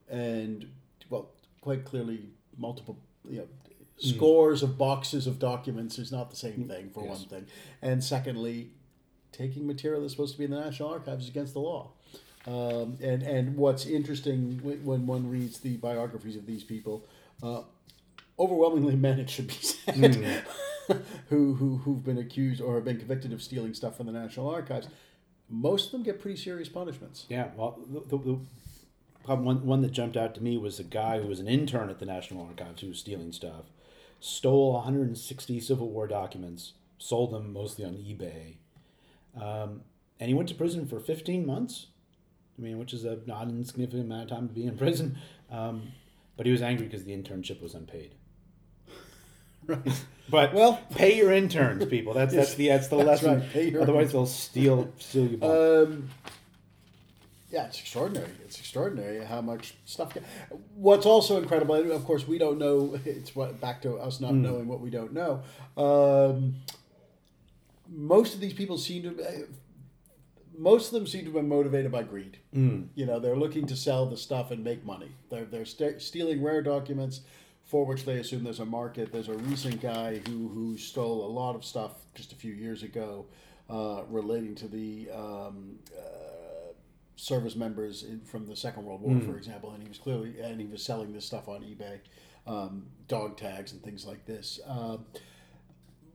[0.10, 0.68] and
[1.14, 1.30] well,
[1.62, 2.98] quite clearly multiple,
[3.30, 4.16] you know, mm.
[4.16, 7.20] scores of boxes of documents is not the same thing for yes.
[7.20, 7.46] one thing,
[7.82, 8.72] and secondly,
[9.32, 11.92] taking material that's supposed to be in the National Archives is against the law.
[12.46, 17.06] Um, and and what's interesting when one reads the biographies of these people,
[17.42, 17.62] uh,
[18.38, 20.42] overwhelmingly men it should be said, mm.
[21.30, 24.50] who who who've been accused or have been convicted of stealing stuff from the National
[24.50, 24.88] Archives,
[25.50, 27.26] most of them get pretty serious punishments.
[27.30, 28.40] Yeah, well, the, the,
[29.26, 31.90] the one, one that jumped out to me was a guy who was an intern
[31.90, 33.66] at the National Archives who was stealing stuff,
[34.20, 38.56] stole 160 Civil War documents, sold them mostly on eBay,
[39.42, 39.82] um,
[40.20, 41.88] and he went to prison for 15 months.
[42.58, 45.18] I mean, which is a not insignificant amount of time to be in prison.
[45.52, 45.92] Um,
[46.38, 48.14] but he was angry because the internship was unpaid.
[49.66, 50.04] Right.
[50.30, 52.14] But Well- pay your interns, people.
[52.14, 53.40] That's that's the that's the That's lesson.
[53.40, 55.42] right, pay your Otherwise, they'll steal steal you.
[55.42, 56.10] Um,
[57.54, 58.32] yeah, it's extraordinary.
[58.44, 60.18] It's extraordinary how much stuff.
[60.76, 63.00] What's also incredible, and of course, we don't know.
[63.06, 65.44] It's what back to us not knowing what we don't know.
[65.78, 66.56] Um,
[67.88, 69.48] most of these people seem to.
[70.58, 72.38] Most of them seem to have been motivated by greed.
[72.96, 75.12] You know, they're looking to sell the stuff and make money.
[75.30, 77.22] They're they're st- stealing rare documents
[77.66, 79.12] for which they assume there's a market.
[79.12, 82.82] There's a recent guy who who stole a lot of stuff just a few years
[82.82, 83.28] ago
[83.70, 86.33] uh, relating to the um, uh,
[87.16, 90.60] service members in, from the Second World War, for example, and he was clearly and
[90.60, 92.00] he was selling this stuff on eBay,
[92.48, 94.60] um, dog tags and things like this.
[94.68, 95.06] Um,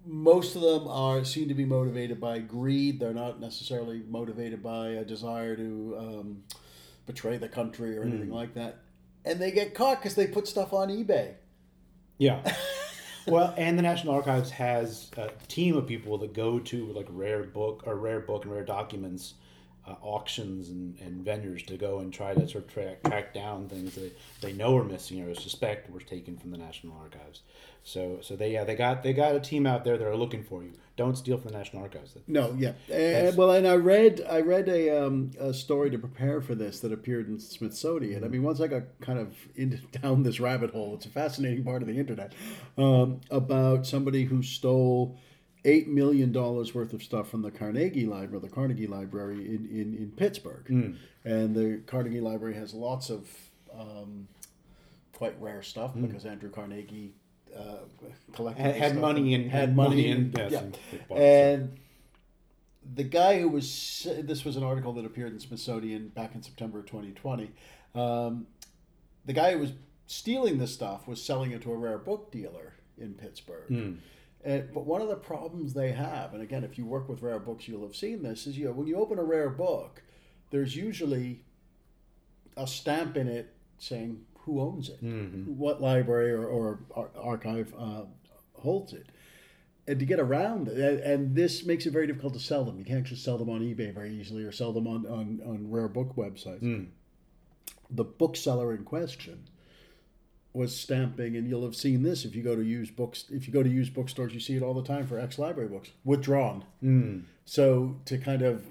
[0.05, 2.99] most of them are seem to be motivated by greed.
[2.99, 6.43] They're not necessarily motivated by a desire to um,
[7.07, 8.79] betray the country or anything like that.
[9.25, 11.35] And they get caught because they put stuff on eBay.
[12.17, 12.41] Yeah.
[13.27, 17.43] well, and the National Archives has a team of people that go to like rare
[17.45, 19.35] book or rare book and rare documents
[19.89, 23.69] uh, auctions and, and vendors to go and try to sort of track, track down
[23.69, 27.43] things that they know are missing or suspect were taken from the National Archives.
[27.85, 30.45] So so they yeah they got they got a team out there that are looking
[30.45, 30.73] for you.
[30.97, 32.17] Don't steal from the National Archives.
[32.27, 32.73] No, yeah.
[32.93, 36.81] And, well, and I read I read a, um, a story to prepare for this
[36.81, 38.25] that appeared in Smithsonian.
[38.25, 41.65] I mean, once I got kind of into down this rabbit hole, it's a fascinating
[41.65, 42.35] part of the internet
[42.77, 45.17] um, about somebody who stole
[45.69, 49.95] eight million dollars worth of stuff from the Carnegie Library, the Carnegie Library in in,
[49.95, 50.65] in Pittsburgh,
[51.25, 53.29] and the Carnegie Library has lots of
[53.79, 54.29] um,
[55.13, 57.15] quite rare stuff because Andrew Carnegie.
[57.57, 57.79] Uh,
[58.33, 60.59] collected Had, had stuff money and had money yes, yeah.
[60.59, 60.79] and.
[61.11, 61.79] And
[62.95, 66.81] the guy who was this was an article that appeared in Smithsonian back in September
[66.81, 67.51] of 2020.
[67.95, 68.47] Um,
[69.25, 69.73] the guy who was
[70.07, 73.99] stealing this stuff was selling it to a rare book dealer in Pittsburgh.
[74.49, 77.39] And, but one of the problems they have, and again, if you work with rare
[77.39, 80.03] books, you'll have seen this, is you know, when you open a rare book,
[80.51, 81.43] there's usually
[82.57, 84.97] a stamp in it saying who owns it,
[85.59, 88.05] what library or, or ar- archive uh,
[88.55, 89.07] holds it.
[89.87, 92.79] And to get around it, and- and this makes it very difficult to sell them.
[92.79, 95.71] You can't just sell them on eBay very easily or sell them on, on, on
[95.71, 96.63] rare book websites.
[97.91, 99.45] The bookseller in question
[100.53, 103.25] was stamping, and you'll have seen this if you go to use books.
[103.31, 105.69] If you go to use bookstores, you see it all the time for ex library
[105.69, 106.65] books withdrawn.
[107.45, 108.65] So to kind of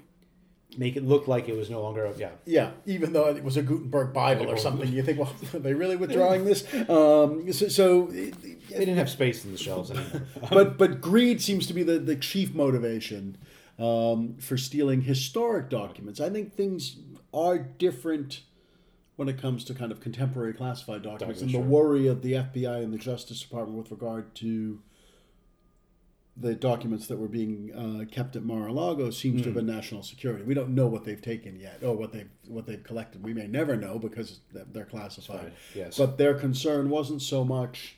[0.76, 2.28] Make it look like it was no longer yeah.
[2.44, 5.72] yeah, even though it was a Gutenberg Bible or something, you think, well, are they
[5.72, 6.66] really withdrawing this?
[6.88, 8.32] Um, so, so They
[8.70, 10.22] didn't have space in the shelves anymore.
[10.50, 13.38] but but greed seems to be the, the chief motivation
[13.78, 16.20] um, for stealing historic documents.
[16.20, 16.96] I think things
[17.32, 18.42] are different
[19.18, 22.84] when it comes to kind of contemporary classified documents and the worry of the FBI
[22.84, 24.80] and the Justice Department with regard to
[26.36, 30.44] the documents that were being uh, kept at Mar-a-Lago seems to have been national security.
[30.44, 33.24] We don't know what they've taken yet or what they've what they've collected.
[33.24, 35.46] We may never know because they're- they're classified.
[35.46, 35.98] right, yes.
[35.98, 37.96] But their concern wasn't so much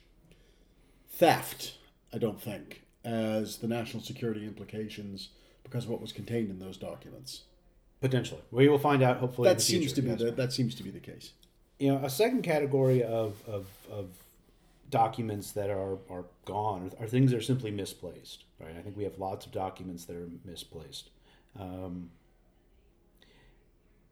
[1.11, 1.75] theft,
[2.15, 5.29] I don't think, as the national security implications
[5.63, 7.43] because of what was contained in those documents.
[8.01, 9.19] Potentially, we will find out.
[9.19, 11.33] Hopefully, in That the seems future, to be the that seems to be the case.
[11.79, 14.07] you know a second category of, of, of
[14.89, 19.05] documents that are, are gone are things that are simply misplaced right i think we
[19.05, 21.11] have lots of documents that are misplaced
[21.59, 22.11] um,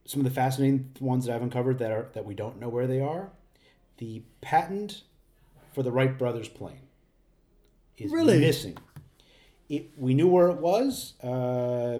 [0.04, 2.86] some of the fascinating ones that i've uncovered that are that we don't know where
[2.86, 3.30] they are
[3.98, 5.02] the patent
[5.74, 6.86] for the wright brothers plane
[7.96, 8.38] is Really?
[8.38, 8.76] missing
[9.68, 11.98] it, we knew where it was uh,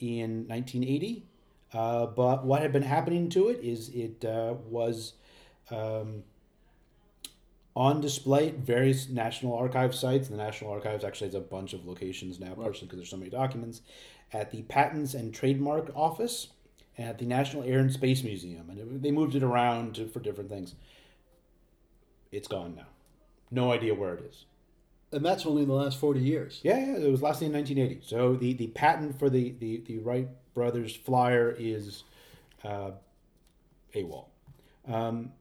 [0.00, 1.26] in 1980
[1.72, 5.14] uh, but what had been happening to it is it uh, was
[5.70, 6.22] um,
[7.74, 10.28] on display at various National Archive sites.
[10.28, 13.30] The National Archives actually has a bunch of locations now, partially because there's so many
[13.30, 13.82] documents,
[14.32, 16.48] at the Patents and Trademark Office
[16.96, 18.70] and at the National Air and Space Museum.
[18.70, 20.74] And it, they moved it around to, for different things.
[22.32, 22.86] It's gone now.
[23.50, 24.46] No idea where it is.
[25.12, 26.60] And that's only in the last forty years.
[26.62, 28.06] Yeah, yeah, it was last seen in 1980.
[28.06, 32.02] So the, the patent for the, the, the Wright brothers flyer is
[32.64, 32.90] uh,
[33.94, 34.26] AWOL.
[34.88, 35.32] Um,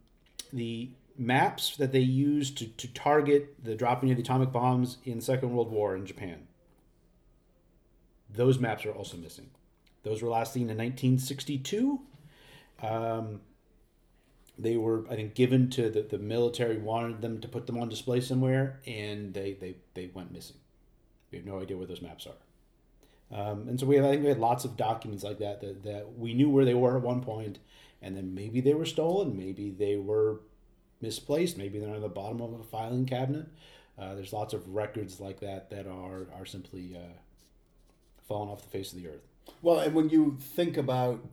[0.54, 5.18] the maps that they used to, to target the dropping of the atomic bombs in
[5.18, 6.48] the Second World War in Japan,
[8.30, 9.50] those maps are also missing.
[10.04, 12.02] those were last seen in 1962.
[12.82, 13.42] Um,
[14.58, 17.90] they were, I think, given to the, the military, wanted them to put them on
[17.90, 20.58] display somewhere, and they, they, they went missing.
[21.32, 23.38] We have no idea where those maps are.
[23.38, 25.84] Um, and so we have, I think we had lots of documents like that, that
[25.84, 27.60] that we knew where they were at one point,
[28.02, 30.42] and then maybe they were stolen, maybe they were
[31.02, 33.48] misplaced, maybe they're on the bottom of a filing cabinet.
[33.98, 37.14] Uh, there's lots of records like that that are are simply uh,
[38.28, 39.28] falling off the face of the earth.
[39.62, 41.26] Well, and when you think about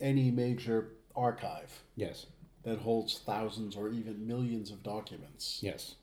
[0.00, 2.26] any major archive Yes,
[2.66, 5.94] that holds thousands or even millions of documents, yes,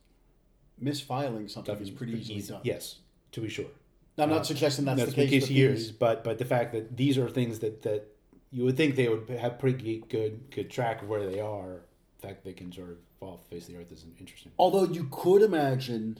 [0.82, 2.62] misfiling something is pretty easily Easy- done.
[2.63, 2.99] Yes,
[3.34, 3.65] to be sure.
[4.17, 5.91] Now, I'm not uh, suggesting that's, That's the case, with here, these.
[5.91, 8.08] but but the fact that these are things that that
[8.52, 11.82] you would think they would have pretty good good track of where they are.
[12.21, 14.54] The fact they can sort of fall off the face of the earth is interesting.
[14.58, 16.19] Although you could imagine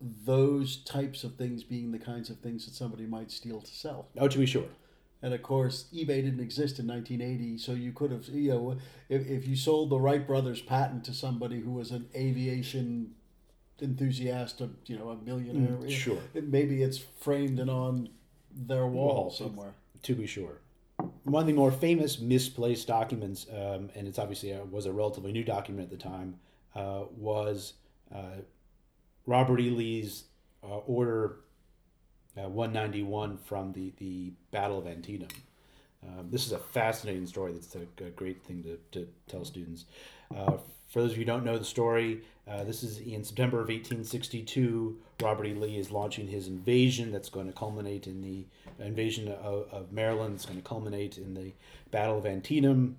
[0.00, 4.06] those types of things being the kinds of things that somebody might steal to sell.
[4.18, 4.66] Oh, to be sure.
[5.24, 8.76] And of course, eBay didn't exist in 1980, so you could have, you know,
[9.08, 13.14] if, if you sold the Wright brothers patent to somebody who was an aviation
[13.80, 16.18] enthusiast, a, you know, a millionaire, Mm, sure.
[16.34, 18.10] it- maybe it's framed and on
[18.54, 19.30] their wall Wall.
[19.30, 19.72] somewhere.
[20.02, 20.58] To be sure.
[21.22, 25.32] One of the more famous misplaced documents, um, and it's obviously a, was a relatively
[25.32, 26.34] new document at the time,
[26.74, 27.72] uh, was
[28.14, 28.42] uh,
[29.26, 29.70] Robert E.
[29.70, 30.24] Lee's
[30.62, 31.36] uh, Order
[32.36, 35.28] uh, 191 from the, the Battle of Antietam.
[36.06, 37.52] Um, this is a fascinating story.
[37.52, 39.84] That's a, a great thing to, to tell students.
[40.34, 43.56] Uh, for those of you who don't know the story, uh, this is in September
[43.56, 44.98] of 1862.
[45.22, 45.54] Robert E.
[45.54, 48.46] Lee is launching his invasion that's going to culminate in the
[48.84, 50.34] invasion of, of Maryland.
[50.34, 51.52] It's going to culminate in the
[51.90, 52.96] Battle of Antietam.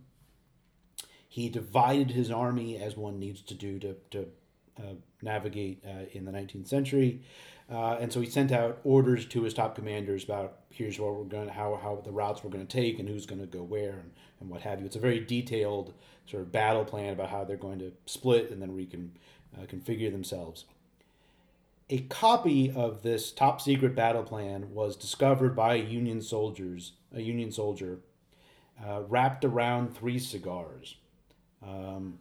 [1.30, 4.28] He divided his army as one needs to do to, to
[4.78, 7.22] uh, navigate uh, in the 19th century.
[7.72, 11.24] Uh, and so he sent out orders to his top commanders about here's what we're
[11.24, 13.94] going how, how the routes we're going to take and who's going to go where
[13.94, 14.86] and, and what have you.
[14.86, 15.94] It's a very detailed
[16.28, 19.14] sort of battle plan about how they're going to split and then recon,
[19.58, 20.66] uh, configure themselves.
[21.90, 27.52] A copy of this top secret battle plan was discovered by Union soldiers, a Union
[27.52, 28.00] soldier,
[28.84, 30.96] uh, wrapped around three cigars.
[31.64, 32.20] Um,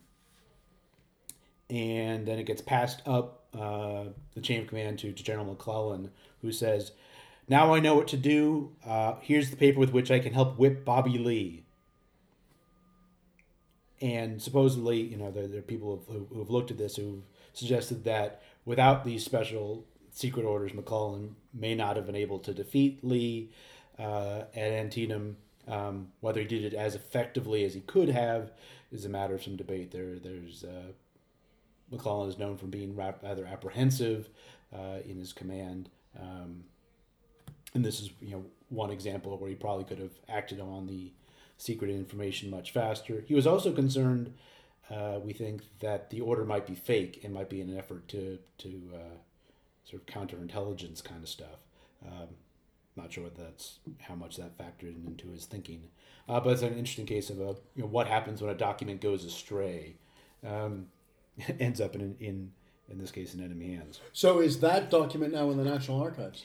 [1.70, 6.11] and then it gets passed up uh, the chain of command to, to General McClellan,
[6.43, 6.93] who says,
[7.49, 8.73] "Now I know what to do.
[8.85, 11.64] Uh, here's the paper with which I can help whip Bobby Lee."
[14.01, 17.23] And supposedly, you know, there, there are people who, who have looked at this who've
[17.53, 23.03] suggested that without these special secret orders, McClellan may not have been able to defeat
[23.03, 23.51] Lee
[23.99, 25.37] uh, at Antietam.
[25.67, 28.51] Um, whether he did it as effectively as he could have
[28.93, 29.93] is a matter of some debate.
[29.93, 30.93] There, there's uh,
[31.90, 34.29] McClellan is known for being rather apprehensive
[34.75, 36.64] uh, in his command, um,
[37.75, 41.12] and this is you know one example where he probably could have acted on the
[41.57, 43.25] secret information much faster.
[43.27, 44.35] He was also concerned,
[44.90, 48.38] uh, we think, that the order might be fake and might be an effort to
[48.59, 49.16] to uh,
[49.85, 51.61] sort of counterintelligence kind of stuff.
[52.05, 52.29] Um,
[52.97, 55.83] not sure what that's how much that factored into his thinking,
[56.29, 59.01] uh, but it's an interesting case of a you know what happens when a document
[59.01, 59.97] goes astray.
[60.47, 60.87] Um,
[61.61, 62.53] ends up in, in
[62.88, 64.01] in this case in enemy hands.
[64.12, 66.44] So is that document now in the National Archives?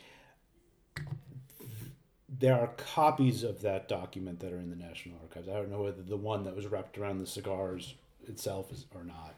[2.30, 5.50] There are copies of that document that are in the National Archives.
[5.50, 7.96] I don't know whether the one that was wrapped around the cigars
[8.28, 9.36] itself is or not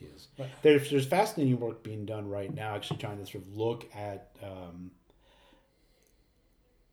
[0.00, 0.28] is.
[0.62, 4.30] There's there's fascinating work being done right now, actually trying to sort of look at
[4.42, 4.90] um,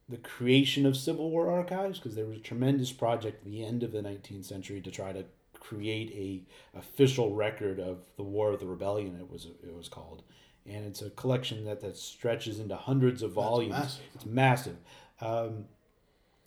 [0.10, 3.84] the creation of Civil War archives because there was a tremendous project at the end
[3.84, 5.26] of the 19th century to try to
[5.68, 9.18] create a official record of the War of the Rebellion.
[9.20, 10.24] It was it was called,
[10.66, 13.74] and it's a collection that that stretches into hundreds of volumes.
[13.74, 14.04] massive.
[14.16, 14.78] It's massive,
[15.22, 15.66] um,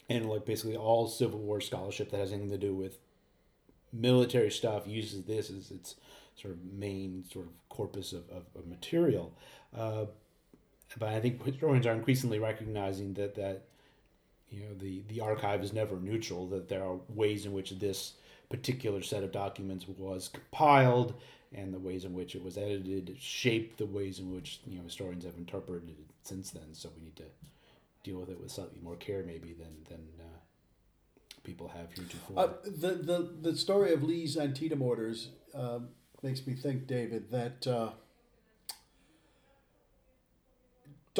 [0.08, 2.98] and like basically all Civil War scholarship that has anything to do with
[3.92, 5.96] military stuff uses this as its
[6.36, 9.34] sort of main sort of corpus of, of, of material.
[9.76, 10.06] Uh,
[10.98, 13.64] but I think historians are increasingly recognizing that that
[14.48, 16.46] you know the the archive is never neutral.
[16.48, 18.14] That there are ways in which this
[18.50, 21.14] particular set of documents was compiled,
[21.54, 24.84] and the ways in which it was edited shaped the ways in which you know
[24.84, 26.74] historians have interpreted it since then.
[26.74, 27.24] So we need to
[28.02, 30.38] deal with it with slightly more care, maybe than than uh,
[31.44, 32.38] people have heretofore.
[32.38, 35.88] Uh, the, the the story of Lee's Antietam orders um,
[36.22, 37.90] makes me think, David, that uh,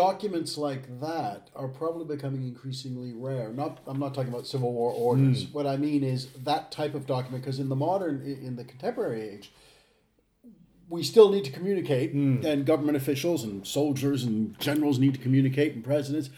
[0.00, 3.50] documents like that are probably becoming increasingly rare.
[3.52, 5.44] Not, I'm not talking about Civil War orders.
[5.44, 5.52] Hmm.
[5.52, 9.22] What I mean is that type of document, because in the modern, in the contemporary
[9.28, 9.52] age,
[10.88, 12.44] we still need to communicate, hmm.
[12.44, 16.30] and government officials and soldiers and generals need to communicate, and presidents.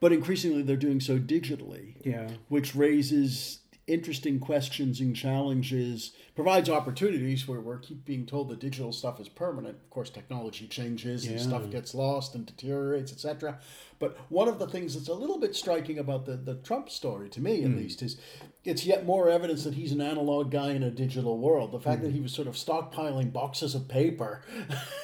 [0.00, 1.94] but increasingly they're doing so digitally.
[2.04, 2.28] Yeah.
[2.48, 8.92] which raises interesting questions and challenges, provides opportunities where we're keep being told that digital
[8.92, 9.76] stuff is permanent.
[9.76, 11.42] Of course, technology changes and Yeah.
[11.42, 13.58] stuff gets lost and deteriorates, etc.
[13.98, 17.28] But one of the things that's a little bit striking about the, the Trump story,
[17.30, 17.76] to me at Hmm.
[17.76, 18.16] least, is
[18.64, 21.70] it's yet more evidence that he's an analog guy in a digital world.
[21.72, 22.14] The fact that Hmm.
[22.14, 24.40] he was sort of stockpiling boxes of paper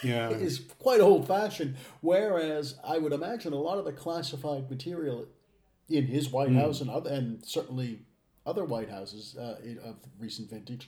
[0.03, 0.31] Yeah.
[0.39, 1.77] is quite old fashioned.
[2.01, 5.27] Whereas I would imagine a lot of the classified material
[5.89, 6.31] in his.
[6.31, 7.99] White House and other, and certainly
[8.51, 9.57] other White Houses uh,
[9.89, 10.85] of recent vintage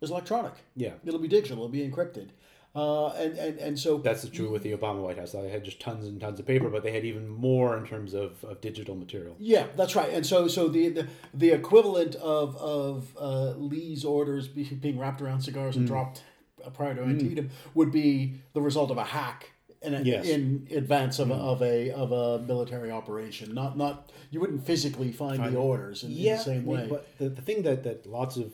[0.00, 0.54] is electronic.
[0.76, 0.94] Yeah.
[1.04, 1.58] It'll be digital.
[1.58, 2.28] It'll be encrypted.
[2.72, 5.32] Uh, and, and, and so That's true with the Obama White House.
[5.32, 8.14] They had just tons and tons of paper, but they had even more in terms
[8.14, 9.34] of, of digital material.
[9.40, 10.10] Yeah, that's right.
[10.12, 15.20] And so, so the the, the equivalent of of uh, Lee's orders be, being wrapped
[15.20, 15.78] around cigars Mm.
[15.78, 16.22] and dropped
[16.64, 19.50] uh, prior to Antietam would be the result of a hack
[19.82, 20.26] in, Yes.
[20.26, 20.70] Mm.
[20.70, 23.54] in advance of, a, of a of a military operation.
[23.54, 26.86] Not not you wouldn't physically find the orders in, in the same way.
[26.88, 28.52] But the, the thing that, that lots of,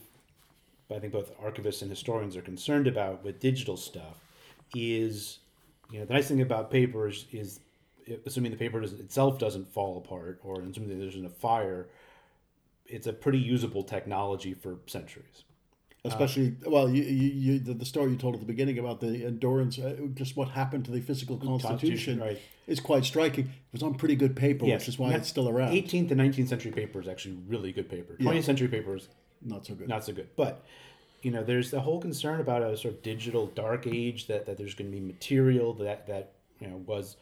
[0.95, 4.19] I think both archivists and historians are concerned about with digital stuff
[4.75, 5.39] is,
[5.91, 7.61] you know, the nice thing about paper is, is
[8.25, 11.89] assuming the paper does, itself doesn't fall apart or assuming there isn't a fire,
[12.87, 15.45] it's a pretty usable technology for centuries.
[16.09, 19.79] Especially, well, you, you, you the, story you told at the beginning about the endurance,
[19.79, 22.41] uh, just what happened to the physical constitution, Constitution, right.
[22.67, 23.47] is quite striking.
[23.47, 25.17] It was on pretty good paper, which is why Yeah.
[25.19, 25.73] it's still around.
[25.73, 28.17] 18th and 19th century paper is actually really good paper.
[28.21, 29.09] 20th century paper is
[29.43, 29.89] Not so good.
[29.89, 30.29] not so good.
[30.37, 30.65] But
[31.23, 34.59] you know, there's the whole concern about a sort of digital dark age that, that
[34.59, 37.17] there's going to be material that that you know was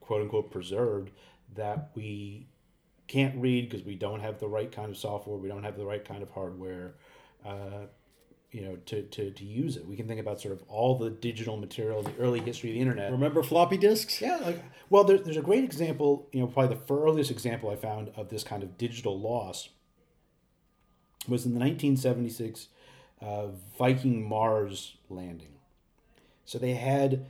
[0.00, 1.10] quote unquote preserved
[1.54, 2.46] that we
[3.08, 5.84] can't read because we don't have the right kind of software, we don't have the
[5.84, 6.94] right kind of hardware.
[7.44, 7.86] Uh,
[8.50, 9.86] you know, to, to, to use it.
[9.86, 12.80] We can think about sort of all the digital material, the early history of the
[12.80, 13.12] internet.
[13.12, 14.20] Remember floppy disks?
[14.22, 16.28] Yeah, like well, there, there's a great example.
[16.32, 19.68] You know, probably the earliest example I found of this kind of digital loss
[21.28, 22.68] was in the 1976
[23.20, 25.56] uh, Viking Mars landing.
[26.44, 27.26] So they had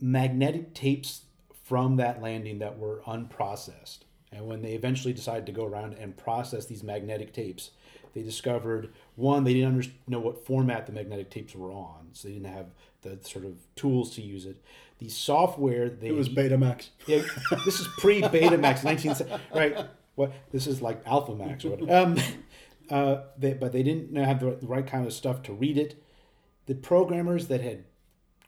[0.00, 1.22] magnetic tapes
[1.64, 4.00] from that landing that were unprocessed,
[4.32, 7.72] and when they eventually decided to go around and process these magnetic tapes,
[8.16, 12.28] they discovered one they didn't under- know what format the magnetic tapes were on, so
[12.28, 12.68] they didn't have
[13.02, 14.56] the sort of tools to use it.
[15.00, 16.88] The software they It was Betamax.
[17.06, 17.20] yeah,
[17.66, 19.14] this is pre Betamax, nineteen
[19.54, 19.86] right?
[20.14, 21.90] What this is like Alpha Max or what?
[21.90, 22.16] Um,
[22.90, 26.02] uh, they, but they didn't have the right kind of stuff to read it.
[26.64, 27.84] The programmers that had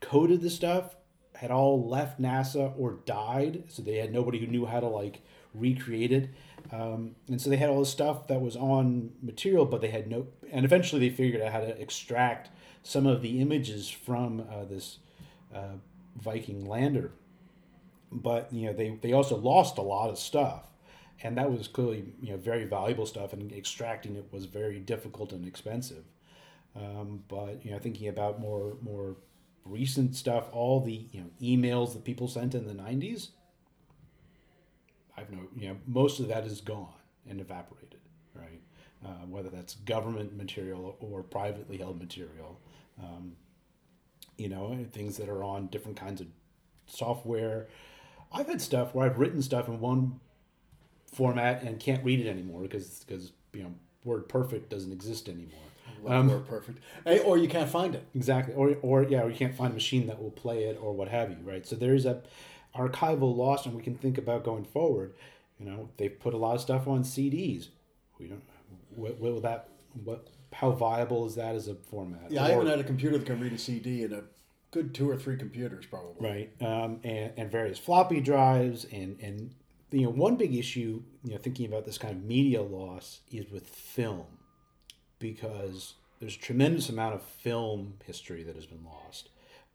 [0.01, 0.97] coded the stuff
[1.35, 5.21] had all left NASA or died, so they had nobody who knew how to like
[5.53, 6.31] recreate it.
[6.73, 10.09] Um, and so they had all this stuff that was on material, but they had
[10.09, 10.27] no.
[10.51, 12.51] And eventually, they figured out how to extract
[12.83, 14.99] some of the images from uh, this
[15.55, 15.77] uh,
[16.21, 17.13] Viking lander
[18.11, 20.65] but you know they, they also lost a lot of stuff
[21.23, 25.33] and that was clearly you know very valuable stuff and extracting it was very difficult
[25.33, 26.05] and expensive
[26.77, 29.17] um, but you know thinking about more more
[29.65, 33.29] recent stuff all the you know emails that people sent in the 90s
[35.19, 36.89] i've no you know most of that is gone
[37.29, 38.01] and evaporated
[38.35, 38.61] right
[39.05, 42.59] uh, whether that's government material or privately held material
[43.03, 43.33] um,
[44.37, 46.27] you know things that are on different kinds of
[46.87, 47.69] software
[48.33, 50.21] I've had stuff where I've written stuff in one
[51.13, 55.61] format and can't read it anymore because because you know Word Perfect doesn't exist anymore.
[56.03, 56.79] Love Word perfect.
[57.25, 58.07] Or you can't find it.
[58.15, 60.93] Exactly, or or yeah, or you can't find a machine that will play it or
[60.93, 61.67] what have you, right?
[61.67, 62.23] So there's a
[62.77, 65.15] archival loss, and we can think about going forward.
[65.59, 67.69] You know, they've put a lot of stuff on CDs.
[68.19, 68.43] We don't.
[68.95, 69.69] What will that?
[70.05, 70.29] What?
[70.53, 72.31] How viable is that as a format?
[72.31, 74.23] Yeah, I Or- haven't had a computer that can read a CD in a
[74.71, 76.29] good two or three computers, probably.
[76.29, 79.55] right um, and, and various floppy drives and and
[79.91, 83.51] you know one big issue you know thinking about this kind of media loss is
[83.51, 84.27] with film
[85.19, 89.31] because there's a tremendous amount of film history that has been lost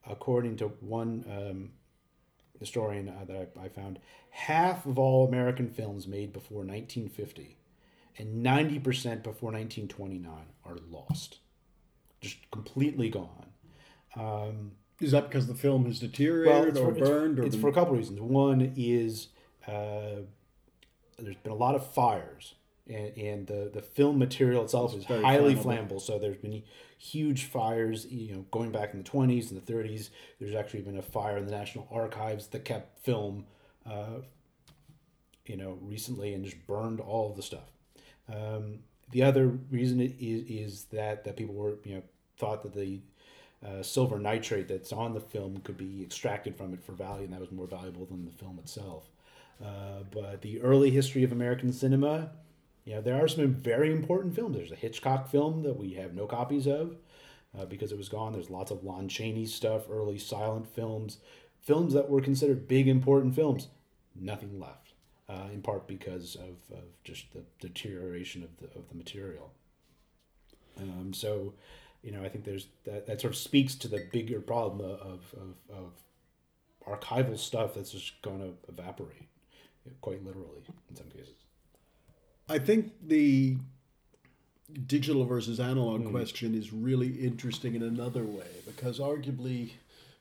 [0.09, 1.71] according to one um,
[2.59, 3.99] historian uh, that I, I found
[4.29, 7.57] half of all american films made before 1950
[8.17, 8.83] and 90%
[9.23, 10.31] before 1929
[10.65, 11.39] are lost
[12.21, 13.47] just completely gone
[15.01, 17.39] Is that because the film has deteriorated or it's burned?
[17.39, 18.21] or it's the- for a couple reasons.
[18.21, 19.29] One is
[19.67, 20.21] uh,
[21.17, 22.53] there's been a lot of fires,
[22.87, 25.63] and, and the, the film material itself is highly flammable.
[25.89, 26.01] flammable.
[26.01, 26.63] So there's been
[27.03, 30.09] huge fires, you know, going back in the 20s and the 30s.
[30.39, 33.45] There's actually been a fire in the National Archives that kept film,
[33.85, 34.21] uh,
[35.45, 37.69] you know, recently and just burned all the stuff.
[38.33, 38.79] Um,
[39.11, 40.13] the other reason is,
[40.47, 42.03] is that, that people were, you know,
[42.37, 43.01] thought that the
[43.65, 47.33] uh, silver nitrate that's on the film could be extracted from it for value, and
[47.33, 49.09] that was more valuable than the film itself.
[49.63, 52.31] Uh, but the early history of American cinema,
[52.85, 54.57] know, there are some very important films.
[54.57, 56.97] There's a Hitchcock film that we have no copies of
[57.57, 58.33] uh, because it was gone.
[58.33, 61.19] There's lots of Lon Chaney stuff, early silent films,
[61.61, 63.69] films that were considered big, important films.
[64.15, 64.93] Nothing left,
[65.29, 69.51] uh, in part because of, of just the deterioration of the, of the material.
[70.77, 71.53] Um, so,
[72.01, 75.33] you know, I think there's that, that sort of speaks to the bigger problem of,
[75.33, 75.93] of, of
[76.85, 79.29] archival stuff that's just going to evaporate,
[80.01, 81.42] quite literally in some cases.
[82.49, 83.57] I think the
[84.85, 86.11] digital versus analog mm.
[86.11, 89.71] question is really interesting in another way because arguably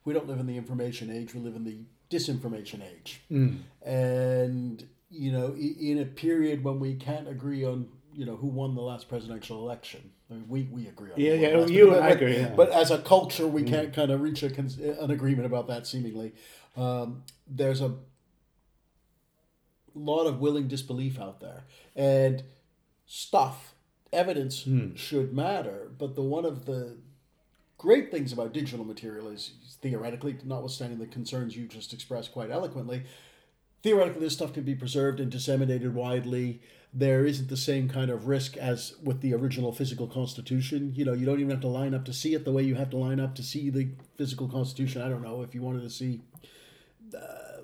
[0.05, 1.79] we don't live in the information age, we live in the
[2.11, 3.23] disinformation age.
[3.31, 3.59] Mm.
[3.85, 8.75] And, you know, in a period when we can't agree on, you know, who won
[8.75, 10.11] the last presidential election.
[10.31, 12.37] I mean, we, we agree on Yeah, yeah, you but, and I agree.
[12.37, 12.53] Yeah.
[12.55, 13.69] But as a culture, we mm.
[13.69, 14.49] can't kind of reach a,
[15.01, 16.35] an agreement about that seemingly.
[16.77, 17.95] Um, there's a
[19.95, 21.65] lot of willing disbelief out there.
[21.95, 22.43] And
[23.07, 23.75] stuff
[24.13, 24.97] evidence mm.
[24.97, 25.91] should matter.
[25.99, 26.97] But the one of the
[27.79, 33.05] great things about digital material is theoretically, notwithstanding the concerns you just expressed quite eloquently,
[33.83, 36.61] theoretically this stuff can be preserved and disseminated widely.
[36.95, 40.93] There isn't the same kind of risk as with the original physical constitution.
[40.95, 42.75] You know, you don't even have to line up to see it the way you
[42.75, 45.01] have to line up to see the physical constitution.
[45.01, 46.21] I don't know if you wanted to see
[47.17, 47.63] uh,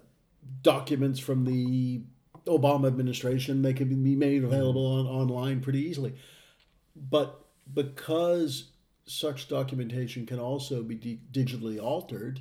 [0.62, 2.00] documents from the
[2.48, 6.14] Obama administration, they can be made available on, online pretty easily.
[6.96, 7.40] But
[7.72, 8.70] because
[9.06, 12.40] such documentation can also be de- digitally altered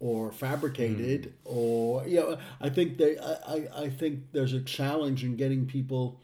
[0.00, 1.32] or fabricated mm.
[1.44, 6.20] or you know i think they I, I think there's a challenge in getting people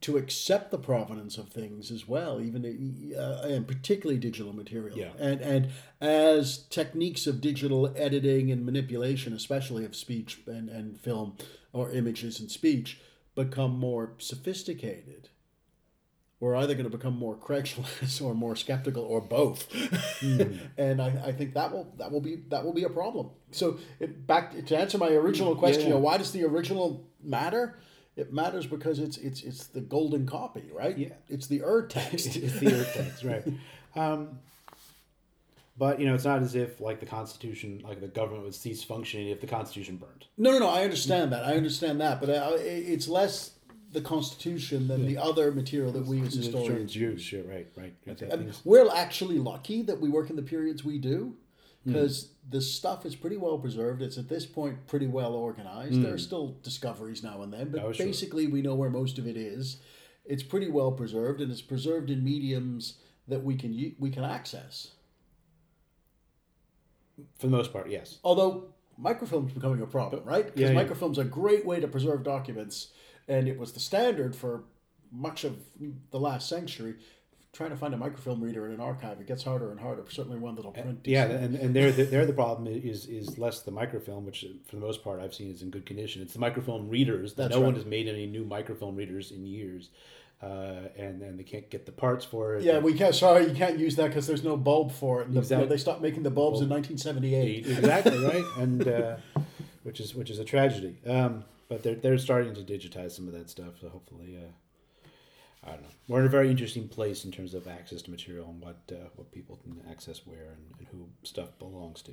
[0.00, 5.10] to accept the provenance of things as well even uh, and particularly digital material yeah.
[5.18, 5.70] and and
[6.00, 11.36] as techniques of digital editing and manipulation especially of speech and, and film
[11.72, 13.00] or images and speech
[13.34, 15.28] become more sophisticated
[16.40, 19.68] we're either going to become more credulous or more skeptical or both
[20.20, 20.58] mm.
[20.78, 23.78] and I, I think that will that will be that will be a problem so
[23.98, 25.88] it, back to answer my original question yeah.
[25.88, 27.78] you know, why does the original matter
[28.18, 32.26] it matters because it's it's it's the golden copy right yeah it's the ur text
[32.36, 33.44] it's the ur text right
[33.96, 34.38] um,
[35.78, 38.82] but you know, it's not as if like the Constitution, like the government would cease
[38.82, 40.26] functioning if the Constitution burned.
[40.36, 40.68] No, no, no.
[40.68, 41.44] I understand that.
[41.44, 43.52] I understand that, but uh, it's less
[43.92, 45.10] the Constitution than yeah.
[45.10, 47.32] the other material that we as historians use.
[47.32, 47.94] Yeah, right, right.
[48.22, 51.36] And we're actually lucky that we work in the periods we do
[51.92, 52.28] because mm.
[52.50, 54.02] the stuff is pretty well preserved.
[54.02, 55.94] It's at this point pretty well organized.
[55.94, 56.02] Mm.
[56.02, 56.22] There are hmm.
[56.22, 58.52] still discoveries now and then, but oh, basically sure.
[58.52, 59.78] we know where most of it is.
[60.24, 62.94] It's pretty well preserved, and it's preserved in mediums
[63.28, 64.92] that we can we can access.
[67.38, 68.18] For the most part, yes.
[68.22, 68.68] Although
[69.02, 70.46] microfilm's becoming a problem, right?
[70.46, 70.84] Because yeah, yeah.
[70.84, 72.88] microfilm's a great way to preserve documents,
[73.26, 74.64] and it was the standard for
[75.12, 75.58] much of
[76.10, 76.96] the last century.
[77.58, 80.04] Trying to find a microfilm reader in an archive, it gets harder and harder.
[80.08, 81.00] Certainly, one that'll print.
[81.04, 84.76] Yeah, and and there the, there the problem is is less the microfilm, which for
[84.76, 86.22] the most part I've seen is in good condition.
[86.22, 87.34] It's the microfilm readers.
[87.34, 87.64] That no right.
[87.66, 89.90] one has made any new microfilm readers in years
[90.42, 92.62] uh, and and they can't get the parts for it.
[92.62, 93.14] Yeah, we can't.
[93.14, 95.32] Sorry, you can't use that because there's no bulb for it.
[95.32, 95.64] The, exactly.
[95.64, 96.70] You know, they stopped making the bulbs bulb.
[96.70, 97.66] in 1978.
[97.66, 99.16] Exactly right, and uh,
[99.82, 100.96] which is which is a tragedy.
[101.06, 103.80] Um, but they're they're starting to digitize some of that stuff.
[103.80, 104.52] So hopefully, uh,
[105.64, 105.88] I don't know.
[106.06, 109.08] We're in a very interesting place in terms of access to material and what uh,
[109.16, 112.12] what people can access where and, and who stuff belongs to.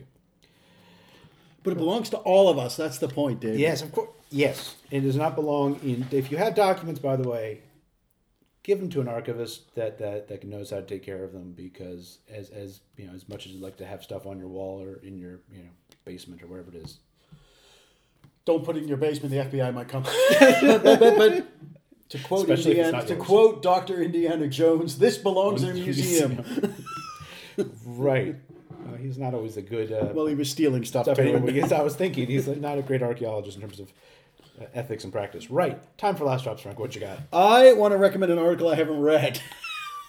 [1.64, 2.76] But it belongs to all of us.
[2.76, 3.58] That's the point, Dave.
[3.58, 4.10] Yes, of course.
[4.30, 6.06] Yes, it does not belong in.
[6.12, 7.62] If you have documents, by the way,
[8.66, 11.54] give them to an archivist that, that, that knows how to take care of them
[11.56, 14.48] because as, as you know as much as you'd like to have stuff on your
[14.48, 15.70] wall or in your you know
[16.04, 16.98] basement or wherever it is
[18.44, 20.02] don't put it in your basement the fbi might come
[20.40, 21.48] but, but, but,
[22.16, 26.44] to quote indiana to quote dr indiana jones this belongs in a museum
[27.86, 28.36] right
[28.88, 31.62] uh, he's not always a good uh, well he was stealing stuff, stuff anyway.
[31.72, 33.92] i was thinking he's not a great archaeologist in terms of
[34.60, 35.52] uh, ethics and practice.
[35.52, 35.80] Right.
[35.98, 36.80] Time for last drops, Frank.
[36.80, 37.20] What you got?
[37.34, 39.42] I want to recommend an article I haven't read.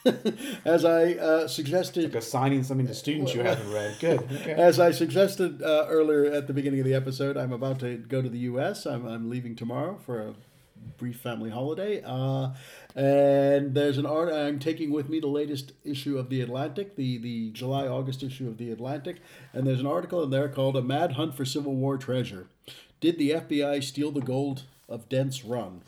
[0.65, 3.97] As I uh, suggested, like assigning something to students you haven't read.
[3.99, 4.21] Good.
[4.21, 4.53] Okay.
[4.53, 8.23] As I suggested uh, earlier at the beginning of the episode, I'm about to go
[8.23, 8.87] to the U.S.
[8.87, 10.35] I'm, I'm leaving tomorrow for a
[10.97, 12.03] brief family holiday.
[12.05, 12.51] Uh,
[12.95, 17.19] and there's an art I'm taking with me the latest issue of the Atlantic, the
[17.19, 19.19] the July August issue of the Atlantic,
[19.53, 22.49] and there's an article in there called "A Mad Hunt for Civil War Treasure."
[23.01, 25.83] Did the FBI steal the gold of Dents Run.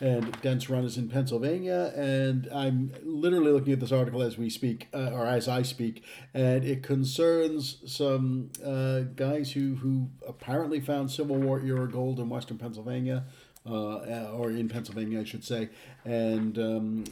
[0.00, 4.50] And Dents Run is in Pennsylvania, and I'm literally looking at this article as we
[4.50, 6.02] speak, uh, or as I speak,
[6.34, 12.28] and it concerns some uh, guys who, who apparently found Civil War era gold in
[12.28, 13.24] western Pennsylvania,
[13.64, 15.68] or in Pennsylvania, I should say,
[16.04, 17.04] and um,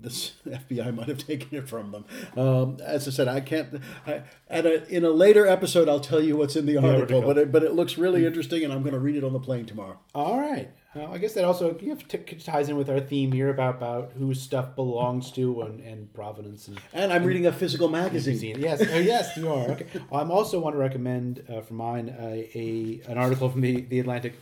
[0.00, 2.04] this FBI might have taken it from them.
[2.36, 3.80] Um, as I said, I can't.
[4.06, 7.22] I, at a, in a later episode, I'll tell you what's in the article, article.
[7.22, 9.40] but it, but it looks really interesting, and I'm going to read it on the
[9.40, 9.98] plane tomorrow.
[10.14, 10.70] All right.
[10.94, 13.76] Uh, I guess that also you have t- ties in with our theme here about,
[13.76, 16.68] about who stuff belongs to and, and provenance.
[16.68, 18.58] And, and I'm and, reading a physical magazine.
[18.58, 19.70] Yes, oh, yes, you are.
[19.72, 19.86] Okay.
[20.10, 24.00] I'm also want to recommend uh, for mine a, a an article from the, the
[24.00, 24.36] Atlantic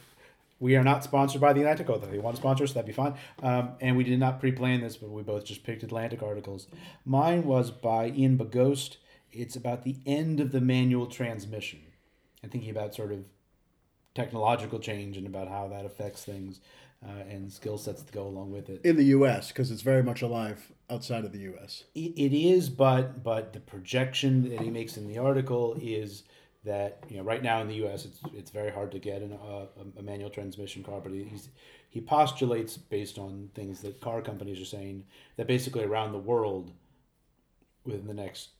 [0.61, 2.93] we are not sponsored by the Atlantic, although they want to sponsor us, that'd be
[2.93, 3.15] fine.
[3.43, 6.69] Um, and we did not pre-plan this, but we both just picked Atlantic articles.
[7.05, 8.97] Mine was by Ian Bogost.
[9.33, 11.81] It's about the end of the manual transmission
[12.43, 13.25] and thinking about sort of
[14.15, 16.61] technological change and about how that affects things
[17.05, 18.81] uh, and skill sets that go along with it.
[18.85, 21.85] In the U.S., because it's very much alive outside of the U.S.
[21.95, 26.23] It, it is, but but the projection that he makes in the article is
[26.65, 28.05] that you know right now in the U.S.
[28.05, 29.67] it's it's very hard to get an, uh,
[29.99, 31.49] a manual transmission car, but he's,
[31.91, 35.05] he postulates based on things that car companies are saying
[35.37, 36.73] that basically around the world,
[37.85, 38.51] within the next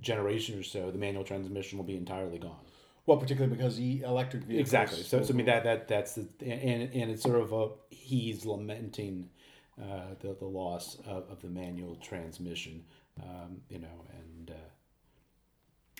[0.00, 2.58] generation or so, the manual transmission will be entirely gone.
[3.06, 4.68] Well, particularly because the electric vehicles.
[4.68, 5.02] Exactly.
[5.04, 8.44] So, so I mean that that that's the and and it's sort of a he's
[8.44, 9.30] lamenting
[9.80, 12.84] uh, the the loss of, of the manual transmission,
[13.22, 14.35] um, you know, and.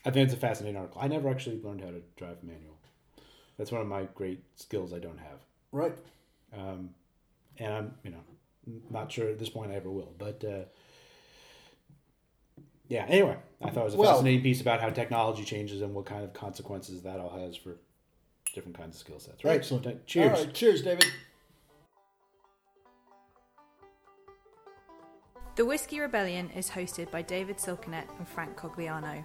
[0.07, 1.00] I think it's a fascinating article.
[1.02, 2.78] I never actually learned how to drive manual.
[3.59, 5.40] That's one of my great skills I don't have.
[5.72, 5.96] Right.
[6.57, 6.90] Um,
[7.59, 10.12] and I'm, you know, not sure at this point I ever will.
[10.16, 10.66] But uh,
[12.88, 15.92] yeah, anyway, I thought it was a well, fascinating piece about how technology changes and
[15.92, 17.76] what kind of consequences that all has for
[18.54, 19.44] different kinds of skill sets.
[19.44, 19.57] Right.
[19.57, 20.07] Excellent.
[20.07, 20.38] Cheers.
[20.38, 20.54] All right.
[20.54, 21.07] Cheers, David.
[25.57, 29.24] The Whiskey Rebellion is hosted by David Silkenat and Frank Cogliano.